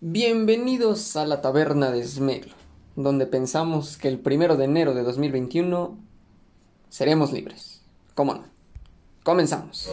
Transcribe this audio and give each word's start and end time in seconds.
Bienvenidos 0.00 1.16
a 1.16 1.26
la 1.26 1.40
taberna 1.40 1.90
de 1.90 2.06
Smeglo, 2.06 2.54
donde 2.94 3.26
pensamos 3.26 3.96
que 3.96 4.06
el 4.06 4.20
primero 4.20 4.56
de 4.56 4.66
enero 4.66 4.94
de 4.94 5.02
2021 5.02 5.98
seremos 6.88 7.32
libres. 7.32 7.80
¿Cómo 8.14 8.34
no? 8.34 8.44
Comenzamos. 9.24 9.90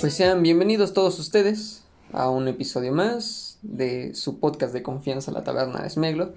Pues 0.00 0.14
sean 0.14 0.42
bienvenidos 0.42 0.92
todos 0.94 1.20
ustedes 1.20 1.84
a 2.12 2.28
un 2.28 2.48
episodio 2.48 2.92
más 2.92 3.58
de 3.62 4.16
su 4.16 4.40
podcast 4.40 4.72
de 4.72 4.82
confianza, 4.82 5.30
la 5.30 5.44
taberna 5.44 5.80
de 5.80 5.90
Smeglo. 5.90 6.34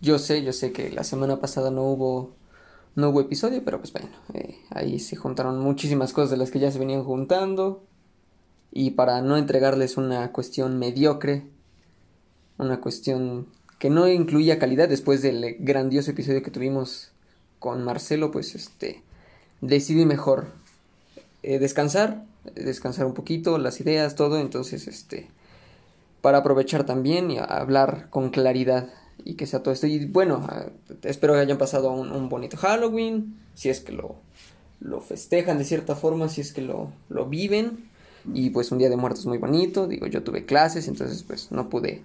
Yo 0.00 0.20
sé, 0.20 0.44
yo 0.44 0.52
sé 0.52 0.70
que 0.70 0.90
la 0.90 1.02
semana 1.02 1.40
pasada 1.40 1.72
no 1.72 1.82
hubo, 1.82 2.30
no 2.96 3.10
hubo 3.10 3.20
episodio, 3.20 3.62
pero 3.64 3.78
pues 3.78 3.92
bueno, 3.92 4.08
eh, 4.34 4.58
ahí 4.70 4.98
se 4.98 5.16
juntaron 5.16 5.60
muchísimas 5.60 6.12
cosas 6.12 6.30
de 6.30 6.38
las 6.38 6.50
que 6.50 6.58
ya 6.58 6.70
se 6.70 6.78
venían 6.78 7.04
juntando. 7.04 7.84
Y 8.72 8.92
para 8.92 9.20
no 9.20 9.36
entregarles 9.36 9.96
una 9.96 10.32
cuestión 10.32 10.78
mediocre, 10.78 11.46
una 12.58 12.80
cuestión 12.80 13.46
que 13.78 13.90
no 13.90 14.08
incluía 14.08 14.58
calidad 14.58 14.88
después 14.88 15.22
del 15.22 15.56
grandioso 15.60 16.10
episodio 16.10 16.42
que 16.42 16.50
tuvimos 16.50 17.12
con 17.58 17.84
Marcelo, 17.84 18.30
pues 18.30 18.54
este 18.54 19.02
decidí 19.60 20.04
mejor 20.06 20.48
eh, 21.42 21.58
descansar, 21.58 22.24
descansar 22.54 23.06
un 23.06 23.14
poquito, 23.14 23.58
las 23.58 23.80
ideas, 23.80 24.14
todo, 24.14 24.40
entonces 24.40 24.88
este 24.88 25.28
para 26.22 26.38
aprovechar 26.38 26.84
también 26.84 27.30
y 27.30 27.38
hablar 27.38 28.08
con 28.10 28.30
claridad 28.30 28.88
y 29.26 29.34
que 29.34 29.46
sea 29.46 29.62
todo 29.62 29.74
esto. 29.74 29.88
Y 29.88 30.06
bueno, 30.06 30.46
ah, 30.48 30.66
espero 31.02 31.34
que 31.34 31.40
hayan 31.40 31.58
pasado 31.58 31.90
un, 31.90 32.28
bonito 32.28 32.56
Halloween, 32.56 33.36
si 33.54 33.68
es 33.68 33.80
que 33.80 33.92
lo, 33.92 34.14
lo 34.80 35.00
festejan 35.00 35.58
de 35.58 35.64
cierta 35.64 35.96
forma, 35.96 36.28
si 36.28 36.40
es 36.40 36.52
que 36.52 36.62
lo, 36.62 36.92
lo 37.08 37.26
viven. 37.26 37.90
Y 38.32 38.50
pues 38.50 38.70
un 38.70 38.78
día 38.78 38.88
de 38.88 38.96
muertos 38.96 39.26
muy 39.26 39.38
bonito, 39.38 39.88
digo, 39.88 40.06
yo 40.06 40.22
tuve 40.22 40.46
clases, 40.46 40.86
entonces 40.86 41.24
pues 41.24 41.50
no 41.50 41.68
pude 41.68 42.04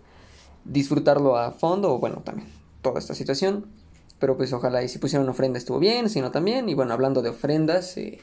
disfrutarlo 0.65 1.37
a 1.37 1.51
fondo, 1.51 1.93
o 1.93 1.99
bueno, 1.99 2.21
también 2.25 2.49
toda 2.81 2.99
esta 2.99 3.13
situación. 3.13 3.67
Pero 4.19 4.35
pues 4.35 4.51
ojalá 4.51 4.83
y 4.83 4.89
si 4.89 4.97
pusieron 4.97 5.29
ofrenda 5.29 5.59
estuvo 5.59 5.77
bien, 5.77 6.09
si 6.09 6.21
no 6.21 6.31
también. 6.31 6.69
Y 6.69 6.73
bueno, 6.73 6.93
hablando 6.93 7.21
de 7.21 7.29
ofrendas, 7.29 7.97
eh, 7.97 8.19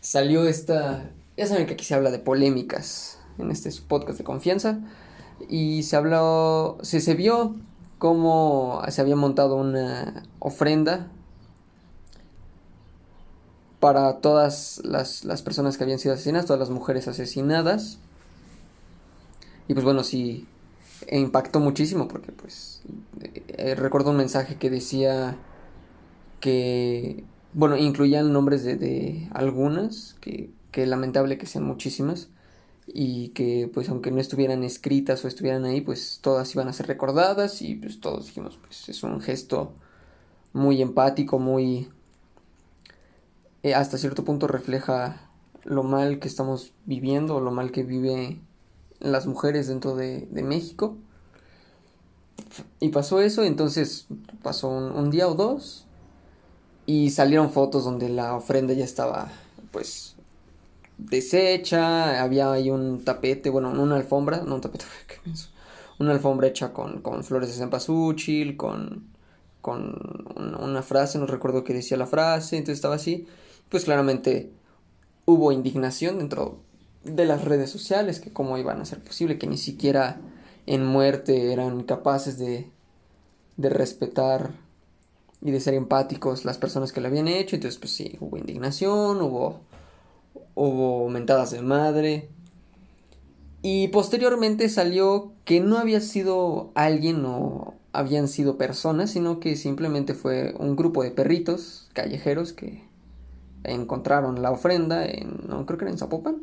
salió 0.00 0.48
esta... 0.48 1.10
Ya 1.36 1.46
saben 1.46 1.66
que 1.66 1.74
aquí 1.74 1.84
se 1.84 1.94
habla 1.94 2.10
de 2.10 2.18
polémicas 2.18 3.18
en 3.38 3.52
este 3.52 3.70
podcast 3.86 4.18
de 4.18 4.24
confianza. 4.24 4.80
Y 5.48 5.84
se 5.84 5.96
habló, 5.96 6.78
se, 6.82 7.00
se 7.00 7.14
vio 7.14 7.56
cómo 7.98 8.82
se 8.88 9.00
había 9.00 9.16
montado 9.16 9.56
una 9.56 10.24
ofrenda 10.38 11.08
para 13.80 14.18
todas 14.20 14.80
las, 14.84 15.24
las, 15.24 15.42
personas 15.42 15.76
que 15.76 15.84
habían 15.84 15.98
sido 15.98 16.14
asesinadas, 16.14 16.46
todas 16.46 16.60
las 16.60 16.70
mujeres 16.70 17.08
asesinadas. 17.08 17.98
Y 19.68 19.74
pues 19.74 19.84
bueno, 19.84 20.02
sí, 20.02 20.46
impactó 21.10 21.60
muchísimo 21.60 22.08
porque 22.08 22.32
pues 22.32 22.82
eh, 23.20 23.74
recuerdo 23.74 24.10
un 24.10 24.16
mensaje 24.16 24.56
que 24.56 24.70
decía 24.70 25.36
que, 26.40 27.24
bueno, 27.52 27.76
incluían 27.76 28.32
nombres 28.32 28.64
de, 28.64 28.76
de 28.76 29.28
algunas, 29.32 30.16
que, 30.20 30.50
que 30.70 30.86
lamentable 30.86 31.38
que 31.38 31.46
sean 31.46 31.64
muchísimas, 31.64 32.28
y 32.86 33.28
que 33.30 33.70
pues 33.72 33.88
aunque 33.88 34.10
no 34.10 34.20
estuvieran 34.20 34.62
escritas 34.62 35.24
o 35.24 35.28
estuvieran 35.28 35.64
ahí, 35.64 35.80
pues 35.80 36.20
todas 36.22 36.54
iban 36.54 36.68
a 36.68 36.72
ser 36.72 36.86
recordadas 36.86 37.62
y 37.62 37.74
pues 37.74 38.00
todos 38.00 38.26
dijimos, 38.26 38.58
pues 38.62 38.88
es 38.88 39.02
un 39.02 39.20
gesto 39.20 39.72
muy 40.52 40.80
empático, 40.82 41.38
muy... 41.38 41.88
Eh, 43.62 43.74
hasta 43.74 43.98
cierto 43.98 44.24
punto 44.24 44.46
refleja 44.46 45.28
lo 45.64 45.82
mal 45.82 46.18
que 46.20 46.28
estamos 46.28 46.72
viviendo, 46.84 47.40
lo 47.40 47.50
mal 47.50 47.72
que 47.72 47.82
vive 47.82 48.38
las 49.00 49.26
mujeres 49.26 49.66
dentro 49.66 49.96
de, 49.96 50.28
México. 50.30 50.96
Y 52.80 52.90
pasó 52.90 53.20
eso, 53.20 53.42
entonces 53.42 54.06
pasó 54.42 54.68
un 54.68 55.10
día 55.10 55.28
o 55.28 55.34
dos 55.34 55.86
y 56.86 57.10
salieron 57.10 57.50
fotos 57.50 57.84
donde 57.84 58.08
la 58.08 58.34
ofrenda 58.36 58.72
ya 58.72 58.84
estaba 58.84 59.32
pues 59.72 60.15
deshecha, 60.98 62.22
había 62.22 62.52
ahí 62.52 62.70
un 62.70 63.04
tapete, 63.04 63.50
bueno, 63.50 63.70
una 63.70 63.96
alfombra, 63.96 64.42
no 64.46 64.56
un 64.56 64.60
tapete, 64.60 64.84
una 65.98 66.12
alfombra 66.12 66.48
hecha 66.48 66.72
con, 66.72 67.00
con 67.02 67.24
flores 67.24 67.48
de 67.50 67.54
cempasúchil, 67.54 68.56
con, 68.56 69.08
con 69.60 70.26
una 70.60 70.82
frase, 70.82 71.18
no 71.18 71.26
recuerdo 71.26 71.64
qué 71.64 71.74
decía 71.74 71.96
la 71.96 72.06
frase, 72.06 72.56
entonces 72.56 72.78
estaba 72.78 72.94
así, 72.94 73.26
pues 73.68 73.84
claramente 73.84 74.52
hubo 75.24 75.52
indignación 75.52 76.18
dentro 76.18 76.60
de 77.04 77.24
las 77.24 77.44
redes 77.44 77.70
sociales, 77.70 78.20
que 78.20 78.32
cómo 78.32 78.58
iban 78.58 78.80
a 78.80 78.84
ser 78.84 79.02
posible, 79.02 79.38
que 79.38 79.46
ni 79.46 79.58
siquiera 79.58 80.20
en 80.66 80.84
muerte 80.84 81.52
eran 81.52 81.82
capaces 81.84 82.38
de, 82.38 82.70
de 83.56 83.68
respetar 83.68 84.52
y 85.42 85.50
de 85.50 85.60
ser 85.60 85.74
empáticos 85.74 86.44
las 86.44 86.58
personas 86.58 86.92
que 86.92 87.00
lo 87.00 87.08
habían 87.08 87.28
hecho, 87.28 87.56
entonces 87.56 87.78
pues 87.78 87.92
sí, 87.92 88.16
hubo 88.20 88.36
indignación, 88.36 89.20
hubo 89.20 89.60
hubo 90.54 91.08
mentadas 91.08 91.50
de 91.50 91.62
madre. 91.62 92.28
Y 93.62 93.88
posteriormente 93.88 94.68
salió 94.68 95.32
que 95.44 95.60
no 95.60 95.78
había 95.78 96.00
sido 96.00 96.70
alguien 96.74 97.24
o 97.24 97.74
habían 97.92 98.28
sido 98.28 98.58
personas, 98.58 99.10
sino 99.10 99.40
que 99.40 99.56
simplemente 99.56 100.14
fue 100.14 100.54
un 100.58 100.76
grupo 100.76 101.02
de 101.02 101.10
perritos 101.10 101.88
callejeros 101.94 102.52
que 102.52 102.84
encontraron 103.64 104.42
la 104.42 104.50
ofrenda 104.50 105.06
en, 105.06 105.40
no 105.48 105.66
creo 105.66 105.78
que 105.78 105.84
era 105.86 105.92
en 105.92 105.98
Zapopan. 105.98 106.42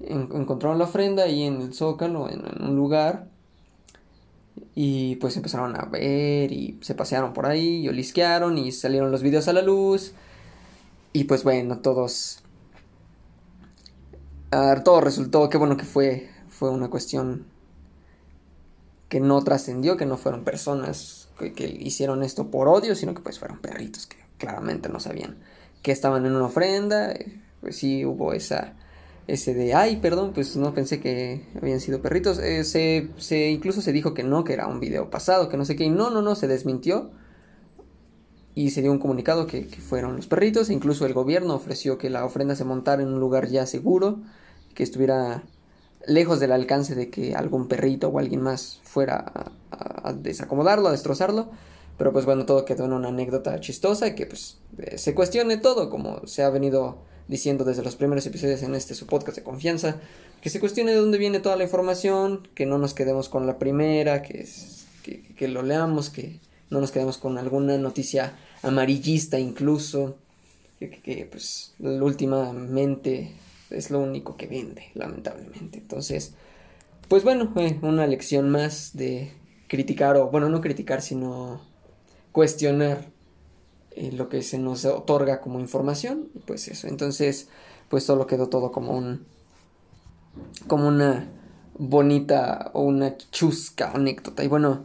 encontraron 0.00 0.78
la 0.78 0.84
ofrenda 0.84 1.24
ahí 1.24 1.42
en 1.42 1.60
el 1.60 1.74
Zócalo, 1.74 2.28
en, 2.30 2.42
un 2.62 2.76
lugar. 2.76 3.28
Y 4.76 5.16
pues 5.16 5.36
empezaron 5.36 5.76
a 5.76 5.84
ver 5.86 6.52
y 6.52 6.78
se 6.80 6.94
pasearon 6.94 7.32
por 7.32 7.46
ahí 7.46 7.82
y 7.82 7.88
olisquearon 7.88 8.56
y 8.56 8.70
salieron 8.72 9.10
los 9.10 9.22
videos 9.22 9.48
a 9.48 9.52
la 9.52 9.62
luz. 9.62 10.12
Y 11.12 11.24
pues 11.24 11.42
bueno, 11.44 11.78
todos 11.78 12.43
todo 14.50 15.00
resultó, 15.00 15.48
qué 15.48 15.58
bueno 15.58 15.76
que 15.76 15.84
fue, 15.84 16.28
fue 16.48 16.70
una 16.70 16.88
cuestión 16.88 17.46
que 19.08 19.20
no 19.20 19.42
trascendió, 19.42 19.96
que 19.96 20.06
no 20.06 20.16
fueron 20.16 20.44
personas 20.44 21.28
que, 21.38 21.66
hicieron 21.66 22.22
esto 22.22 22.50
por 22.50 22.68
odio, 22.68 22.94
sino 22.94 23.14
que 23.14 23.22
pues 23.22 23.38
fueron 23.38 23.58
perritos 23.58 24.06
que 24.06 24.16
claramente 24.38 24.88
no 24.88 25.00
sabían 25.00 25.36
que 25.84 25.92
estaban 25.92 26.24
en 26.24 26.34
una 26.34 26.46
ofrenda, 26.46 27.14
pues 27.60 27.76
sí 27.76 28.06
hubo 28.06 28.32
esa, 28.32 28.72
ese 29.26 29.52
de, 29.52 29.74
ay, 29.74 29.96
perdón, 29.96 30.32
pues 30.32 30.56
no 30.56 30.72
pensé 30.72 30.98
que 30.98 31.46
habían 31.60 31.78
sido 31.78 32.00
perritos, 32.00 32.38
eh, 32.38 32.64
se, 32.64 33.10
se, 33.18 33.50
incluso 33.50 33.82
se 33.82 33.92
dijo 33.92 34.14
que 34.14 34.22
no, 34.22 34.44
que 34.44 34.54
era 34.54 34.66
un 34.66 34.80
video 34.80 35.10
pasado, 35.10 35.50
que 35.50 35.58
no 35.58 35.66
sé 35.66 35.76
qué, 35.76 35.84
y 35.84 35.90
no, 35.90 36.08
no, 36.08 36.22
no, 36.22 36.36
se 36.36 36.48
desmintió, 36.48 37.10
y 38.54 38.70
se 38.70 38.82
dio 38.82 38.92
un 38.92 38.98
comunicado 38.98 39.46
que, 39.46 39.64
fueron 39.64 40.16
los 40.16 40.26
perritos, 40.26 40.70
incluso 40.70 41.06
el 41.06 41.12
gobierno 41.12 41.54
ofreció 41.54 41.98
que 41.98 42.10
la 42.10 42.24
ofrenda 42.24 42.54
se 42.54 42.64
montara 42.64 43.02
en 43.02 43.08
un 43.08 43.20
lugar 43.20 43.48
ya 43.48 43.66
seguro, 43.66 44.18
que 44.74 44.82
estuviera 44.82 45.42
lejos 46.06 46.38
del 46.38 46.52
alcance 46.52 46.94
de 46.94 47.10
que 47.10 47.34
algún 47.34 47.66
perrito 47.66 48.08
o 48.08 48.18
alguien 48.18 48.42
más 48.42 48.80
fuera 48.84 49.50
a, 49.70 50.12
desacomodarlo, 50.12 50.88
a 50.88 50.92
destrozarlo. 50.92 51.50
Pero 51.96 52.12
pues 52.12 52.24
bueno, 52.24 52.44
todo 52.44 52.64
quedó 52.64 52.86
en 52.86 52.92
una 52.92 53.08
anécdota 53.08 53.58
chistosa 53.60 54.08
y 54.08 54.14
que 54.14 54.26
pues 54.26 54.58
eh, 54.78 54.98
se 54.98 55.14
cuestione 55.14 55.58
todo, 55.58 55.90
como 55.90 56.26
se 56.26 56.42
ha 56.42 56.50
venido 56.50 56.98
diciendo 57.28 57.64
desde 57.64 57.82
los 57.82 57.96
primeros 57.96 58.26
episodios 58.26 58.62
en 58.62 58.74
este 58.74 58.94
su 58.94 59.06
podcast 59.06 59.38
de 59.38 59.44
confianza, 59.44 59.96
que 60.40 60.50
se 60.50 60.60
cuestione 60.60 60.90
de 60.90 60.98
dónde 60.98 61.18
viene 61.18 61.38
toda 61.40 61.56
la 61.56 61.62
información, 61.62 62.48
que 62.54 62.66
no 62.66 62.78
nos 62.78 62.94
quedemos 62.94 63.28
con 63.28 63.46
la 63.46 63.58
primera, 63.58 64.22
que, 64.22 64.46
que, 65.02 65.22
que 65.34 65.48
lo 65.48 65.62
leamos, 65.62 66.10
que 66.10 66.40
no 66.70 66.80
nos 66.80 66.90
quedemos 66.90 67.18
con 67.18 67.38
alguna 67.38 67.78
noticia 67.78 68.36
amarillista 68.62 69.38
incluso, 69.38 70.16
que, 70.78 71.28
pues 71.30 71.74
últimamente 71.78 73.32
es 73.70 73.90
lo 73.90 74.00
único 74.00 74.36
que 74.36 74.46
vende, 74.46 74.90
lamentablemente. 74.94 75.78
Entonces, 75.78 76.34
pues 77.08 77.24
bueno, 77.24 77.52
eh, 77.56 77.78
una 77.82 78.06
lección 78.06 78.50
más 78.50 78.90
de 78.94 79.32
criticar, 79.68 80.16
o 80.16 80.30
bueno, 80.30 80.48
no 80.48 80.60
criticar, 80.60 81.02
sino 81.02 81.60
cuestionar 82.32 83.06
eh, 83.92 84.12
lo 84.12 84.28
que 84.28 84.42
se 84.42 84.58
nos 84.58 84.84
otorga 84.84 85.40
como 85.40 85.60
información. 85.60 86.28
Pues 86.46 86.68
eso, 86.68 86.88
entonces, 86.88 87.48
pues 87.88 88.04
solo 88.04 88.26
quedó 88.26 88.48
todo 88.48 88.72
como 88.72 88.96
un, 88.96 89.24
como 90.66 90.88
una 90.88 91.28
bonita 91.76 92.70
o 92.74 92.82
una 92.82 93.16
chusca 93.16 93.92
anécdota. 93.92 94.44
Y 94.44 94.48
bueno, 94.48 94.84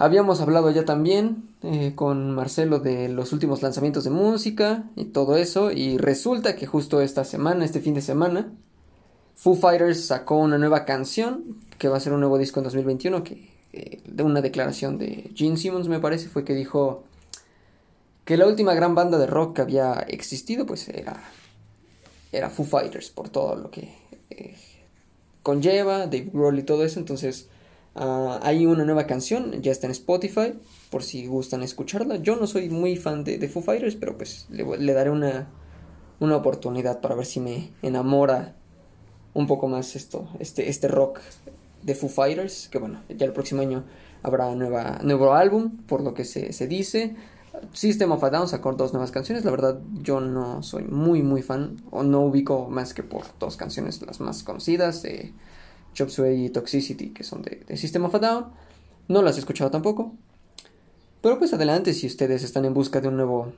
Habíamos 0.00 0.40
hablado 0.40 0.70
ya 0.70 0.84
también 0.84 1.48
eh, 1.60 1.92
con 1.96 2.30
Marcelo 2.30 2.78
de 2.78 3.08
los 3.08 3.32
últimos 3.32 3.62
lanzamientos 3.62 4.04
de 4.04 4.10
música 4.10 4.84
y 4.94 5.06
todo 5.06 5.36
eso. 5.36 5.72
Y 5.72 5.98
resulta 5.98 6.54
que 6.54 6.66
justo 6.66 7.00
esta 7.00 7.24
semana, 7.24 7.64
este 7.64 7.80
fin 7.80 7.94
de 7.94 8.00
semana, 8.00 8.52
Foo 9.34 9.56
Fighters 9.56 10.04
sacó 10.06 10.36
una 10.36 10.56
nueva 10.56 10.84
canción 10.84 11.56
que 11.78 11.88
va 11.88 11.96
a 11.96 12.00
ser 12.00 12.12
un 12.12 12.20
nuevo 12.20 12.38
disco 12.38 12.60
en 12.60 12.64
2021. 12.64 13.24
Que, 13.24 13.50
eh, 13.72 14.00
de 14.06 14.22
una 14.22 14.40
declaración 14.40 14.98
de 14.98 15.32
Gene 15.34 15.56
Simmons, 15.56 15.88
me 15.88 15.98
parece, 15.98 16.28
fue 16.28 16.44
que 16.44 16.54
dijo 16.54 17.02
que 18.24 18.36
la 18.36 18.46
última 18.46 18.74
gran 18.74 18.94
banda 18.94 19.18
de 19.18 19.26
rock 19.26 19.56
que 19.56 19.62
había 19.62 19.94
existido, 19.94 20.64
pues 20.64 20.88
era, 20.88 21.24
era 22.30 22.50
Foo 22.50 22.64
Fighters, 22.64 23.10
por 23.10 23.30
todo 23.30 23.56
lo 23.56 23.72
que 23.72 23.92
eh, 24.30 24.54
conlleva, 25.42 26.06
Dave 26.06 26.30
Grohl 26.32 26.60
y 26.60 26.62
todo 26.62 26.84
eso. 26.84 27.00
Entonces, 27.00 27.48
ah, 27.98 28.40
hay 28.42 28.66
una 28.66 28.84
nueva 28.84 29.06
canción, 29.06 29.60
ya 29.62 29.72
está 29.72 29.86
en 29.86 29.92
Spotify, 29.92 30.54
por 30.90 31.02
si 31.02 31.26
gustan 31.26 31.62
escucharla. 31.62 32.16
Yo 32.16 32.36
no 32.36 32.46
soy 32.46 32.70
muy 32.70 32.96
fan 32.96 33.24
de, 33.24 33.38
de 33.38 33.48
Foo 33.48 33.62
Fighters, 33.62 33.96
pero 33.96 34.16
pues 34.16 34.46
le, 34.50 34.92
daré 34.92 35.10
una, 35.10 35.48
una 36.20 36.36
oportunidad 36.36 37.00
para 37.00 37.14
ver 37.14 37.26
si 37.26 37.40
me 37.40 37.70
enamora 37.82 38.54
un 39.34 39.46
poco 39.46 39.68
más 39.68 39.96
esto, 39.96 40.28
este, 40.38 40.68
este 40.68 40.88
rock 40.88 41.20
de 41.82 41.94
Foo 41.94 42.08
Fighters, 42.08 42.68
que 42.68 42.78
bueno, 42.78 43.02
ya 43.08 43.26
el 43.26 43.32
próximo 43.32 43.62
año 43.62 43.84
habrá 44.22 44.54
nueva, 44.54 44.98
nuevo 45.02 45.34
álbum, 45.34 45.76
por 45.86 46.02
lo 46.02 46.14
que 46.14 46.24
se, 46.24 46.52
se 46.52 46.66
dice. 46.66 47.16
System 47.72 48.12
of 48.12 48.22
a 48.22 48.30
Down 48.30 48.48
sacó 48.48 48.72
dos 48.72 48.92
nuevas 48.92 49.10
canciones, 49.10 49.44
la 49.44 49.50
verdad 49.50 49.80
yo 50.02 50.20
no 50.20 50.62
soy 50.62 50.84
muy 50.84 51.22
muy 51.22 51.42
fan, 51.42 51.76
o 51.90 52.02
no 52.02 52.20
ubico 52.20 52.68
más 52.68 52.94
que 52.94 53.02
por 53.02 53.22
dos 53.38 53.56
canciones 53.56 54.00
las 54.02 54.20
más 54.20 54.42
conocidas, 54.42 55.02
de 55.02 55.32
Chop 55.98 56.10
Suey 56.10 56.46
y 56.46 56.50
Toxicity, 56.50 57.10
que 57.10 57.24
son 57.24 57.42
de, 57.42 57.64
de 57.66 57.76
System 57.76 58.04
of 58.04 58.14
a 58.14 58.20
Down. 58.20 58.46
No 59.08 59.20
las 59.20 59.36
he 59.36 59.40
escuchado 59.40 59.70
tampoco, 59.70 60.14
pero 61.22 61.38
pues 61.40 61.52
adelante 61.52 61.92
si 61.92 62.06
ustedes 62.06 62.44
están 62.44 62.64
en 62.64 62.74
busca 62.74 63.00
de 63.00 63.08
un 63.08 63.16
nuevo... 63.16 63.52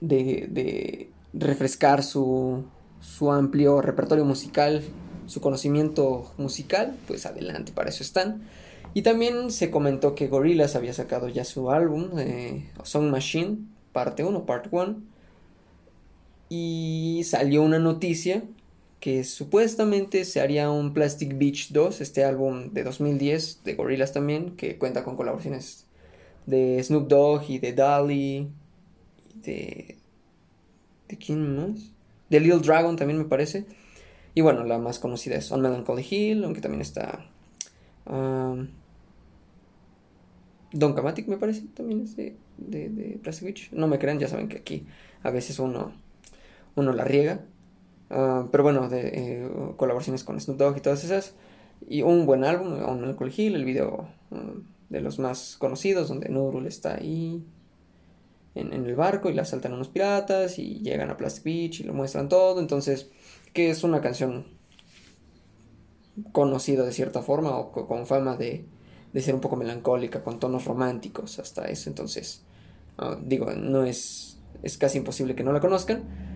de, 0.00 0.46
de 0.48 1.10
refrescar 1.32 2.04
su, 2.04 2.64
su 3.00 3.32
amplio 3.32 3.80
repertorio 3.82 4.24
musical, 4.24 4.82
su 5.26 5.40
conocimiento 5.40 6.32
musical, 6.38 6.96
pues 7.08 7.26
adelante, 7.26 7.72
para 7.72 7.90
eso 7.90 8.04
están. 8.04 8.42
Y 8.94 9.02
también 9.02 9.50
se 9.50 9.72
comentó 9.72 10.14
que 10.14 10.28
Gorillaz 10.28 10.76
había 10.76 10.94
sacado 10.94 11.28
ya 11.28 11.44
su 11.44 11.70
álbum, 11.70 12.18
eh, 12.18 12.70
Song 12.84 13.10
Machine, 13.10 13.58
parte 13.92 14.22
1, 14.22 14.46
part 14.46 14.68
1. 14.70 15.02
Y 16.48 17.22
salió 17.24 17.62
una 17.62 17.78
noticia 17.78 18.44
que 19.00 19.24
supuestamente 19.24 20.24
se 20.24 20.40
haría 20.40 20.70
un 20.70 20.92
Plastic 20.92 21.38
Beach 21.38 21.70
2, 21.70 22.00
este 22.00 22.24
álbum 22.24 22.72
de 22.72 22.82
2010 22.82 23.62
de 23.64 23.74
Gorillaz 23.74 24.12
también, 24.12 24.56
que 24.56 24.76
cuenta 24.76 25.04
con 25.04 25.16
colaboraciones 25.16 25.86
de 26.46 26.82
Snoop 26.82 27.08
Dogg 27.08 27.44
y 27.48 27.58
de 27.58 27.72
Dolly, 27.72 28.48
de... 29.42 29.96
¿De 31.08 31.16
quién 31.16 31.56
más? 31.56 31.90
De 32.28 32.40
Little 32.40 32.58
Dragon 32.58 32.96
también 32.96 33.18
me 33.18 33.24
parece. 33.24 33.64
Y 34.34 34.40
bueno, 34.40 34.64
la 34.64 34.78
más 34.78 34.98
conocida 34.98 35.36
es 35.36 35.50
On 35.52 35.60
Melancholy 35.60 36.06
Hill, 36.08 36.44
aunque 36.44 36.60
también 36.60 36.82
está... 36.82 37.24
Um, 38.06 38.68
Don 40.72 40.94
Kamatic 40.94 41.28
me 41.28 41.38
parece, 41.38 41.62
también 41.74 42.02
es 42.02 42.14
de, 42.16 42.36
de, 42.58 43.18
Plastic 43.22 43.44
Beach. 43.44 43.72
No 43.72 43.86
me 43.88 43.98
crean, 43.98 44.18
ya 44.18 44.28
saben 44.28 44.48
que 44.48 44.58
aquí 44.58 44.86
a 45.22 45.30
veces 45.30 45.58
uno, 45.58 45.92
uno 46.74 46.92
la 46.92 47.04
riega. 47.04 47.40
Uh, 48.10 48.48
pero 48.50 48.62
bueno, 48.62 48.88
de 48.88 49.08
eh, 49.08 49.50
colaboraciones 49.76 50.24
con 50.24 50.40
Snoop 50.40 50.58
Dogg 50.58 50.78
y 50.78 50.80
todas 50.80 51.04
esas. 51.04 51.34
Y 51.86 52.02
un 52.02 52.26
buen 52.26 52.44
álbum, 52.44 52.82
On 52.84 53.00
Melancholy 53.00 53.32
Hill, 53.36 53.54
el 53.54 53.64
video 53.64 54.08
um, 54.30 54.64
de 54.88 55.00
los 55.00 55.18
más 55.18 55.56
conocidos, 55.58 56.08
donde 56.08 56.28
Nurul 56.28 56.66
está 56.66 56.94
ahí 56.94 57.44
en, 58.54 58.72
en, 58.72 58.86
el 58.86 58.96
barco 58.96 59.28
y 59.28 59.34
la 59.34 59.42
asaltan 59.42 59.74
unos 59.74 59.88
piratas 59.88 60.58
y 60.58 60.80
llegan 60.80 61.10
a 61.10 61.16
Plastic 61.16 61.44
Beach 61.44 61.80
y 61.80 61.84
lo 61.84 61.92
muestran 61.92 62.28
todo. 62.28 62.60
Entonces, 62.60 63.10
que 63.52 63.70
es 63.70 63.84
una 63.84 64.00
canción 64.00 64.46
conocida 66.32 66.84
de 66.84 66.92
cierta 66.92 67.22
forma 67.22 67.56
o 67.56 67.70
con 67.72 68.06
fama 68.06 68.36
de, 68.36 68.64
de 69.12 69.20
ser 69.20 69.34
un 69.34 69.40
poco 69.40 69.56
melancólica, 69.56 70.24
con 70.24 70.40
tonos 70.40 70.64
románticos 70.64 71.38
hasta 71.38 71.66
eso. 71.66 71.90
Entonces, 71.90 72.42
uh, 72.98 73.16
digo, 73.22 73.52
no 73.52 73.84
es, 73.84 74.38
es 74.62 74.78
casi 74.78 74.98
imposible 74.98 75.34
que 75.34 75.44
no 75.44 75.52
la 75.52 75.60
conozcan. 75.60 76.27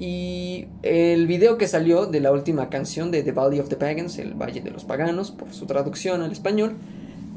Y 0.00 0.66
el 0.82 1.26
video 1.26 1.58
que 1.58 1.68
salió 1.68 2.06
de 2.06 2.20
la 2.20 2.32
última 2.32 2.70
canción 2.70 3.10
de 3.10 3.22
The 3.22 3.32
Valley 3.32 3.60
of 3.60 3.68
the 3.68 3.76
Pagans, 3.76 4.18
El 4.18 4.32
Valle 4.32 4.62
de 4.62 4.70
los 4.70 4.84
Paganos, 4.84 5.30
por 5.30 5.52
su 5.52 5.66
traducción 5.66 6.22
al 6.22 6.32
español, 6.32 6.78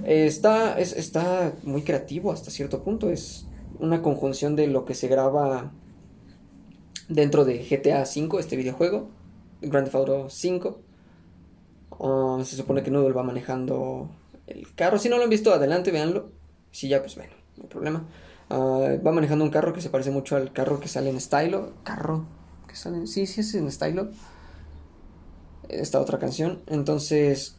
está, 0.06 0.80
es, 0.80 0.94
está 0.94 1.52
muy 1.64 1.82
creativo 1.82 2.32
hasta 2.32 2.52
cierto 2.52 2.82
punto. 2.82 3.10
Es 3.10 3.48
una 3.80 4.02
conjunción 4.02 4.56
de 4.56 4.68
lo 4.68 4.86
que 4.86 4.94
se 4.94 5.10
graba 5.10 5.74
dentro 7.10 7.44
de 7.44 7.58
GTA 7.70 8.04
V, 8.04 8.40
este 8.40 8.56
videojuego, 8.56 9.10
Grand 9.62 9.84
Theft 9.84 9.96
Auto 9.96 10.30
5. 10.30 10.80
Uh, 12.00 12.46
se 12.46 12.56
supone 12.56 12.82
que 12.82 12.92
Noodle 12.92 13.12
va 13.12 13.24
manejando 13.24 14.10
el 14.48 14.74
carro. 14.74 15.00
Si 15.00 15.10
no 15.10 15.18
lo 15.18 15.24
han 15.24 15.30
visto, 15.30 15.52
adelante, 15.52 15.92
véanlo. 15.92 16.30
Si 16.72 16.88
ya, 16.88 17.02
pues 17.02 17.18
bueno, 17.18 17.34
no 17.58 17.64
hay 17.64 17.70
problema. 17.70 18.08
Uh, 18.50 19.04
va 19.06 19.12
manejando 19.12 19.44
un 19.44 19.52
carro 19.52 19.74
que 19.74 19.82
se 19.82 19.90
parece 19.90 20.12
mucho 20.12 20.38
al 20.38 20.54
carro 20.54 20.80
que 20.80 20.88
sale 20.88 21.10
en 21.10 21.20
Stylo. 21.20 21.74
Carro 21.84 22.26
Sí, 22.74 23.28
sí, 23.28 23.42
es 23.42 23.54
en 23.56 23.72
Stylo. 23.72 24.10
Esta 25.70 26.00
otra 26.00 26.20
canción. 26.20 26.62
Entonces, 26.68 27.56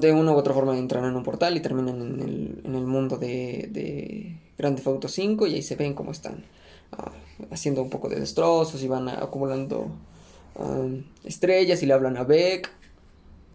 de 0.00 0.12
una 0.12 0.32
u 0.32 0.36
otra 0.36 0.54
forma 0.54 0.76
entran 0.76 1.04
en 1.04 1.16
un 1.16 1.22
portal 1.22 1.56
y 1.56 1.60
terminan 1.60 2.00
en 2.00 2.74
el, 2.74 2.86
mundo 2.86 3.18
de, 3.18 3.68
de 3.70 4.40
Grand 4.56 4.76
Theft 4.76 4.88
Auto 4.88 5.08
5 5.08 5.46
y 5.46 5.54
ahí 5.54 5.62
se 5.62 5.76
ven 5.76 5.94
cómo 5.94 6.12
están 6.12 6.44
uh, 6.96 7.52
haciendo 7.52 7.82
un 7.82 7.90
poco 7.90 8.08
de 8.08 8.18
destrozos 8.18 8.82
y 8.82 8.88
van 8.88 9.08
acumulando 9.08 9.88
um, 10.54 11.02
estrellas 11.24 11.82
y 11.82 11.86
le 11.86 11.92
hablan 11.92 12.16
a 12.16 12.24
Beck, 12.24 12.70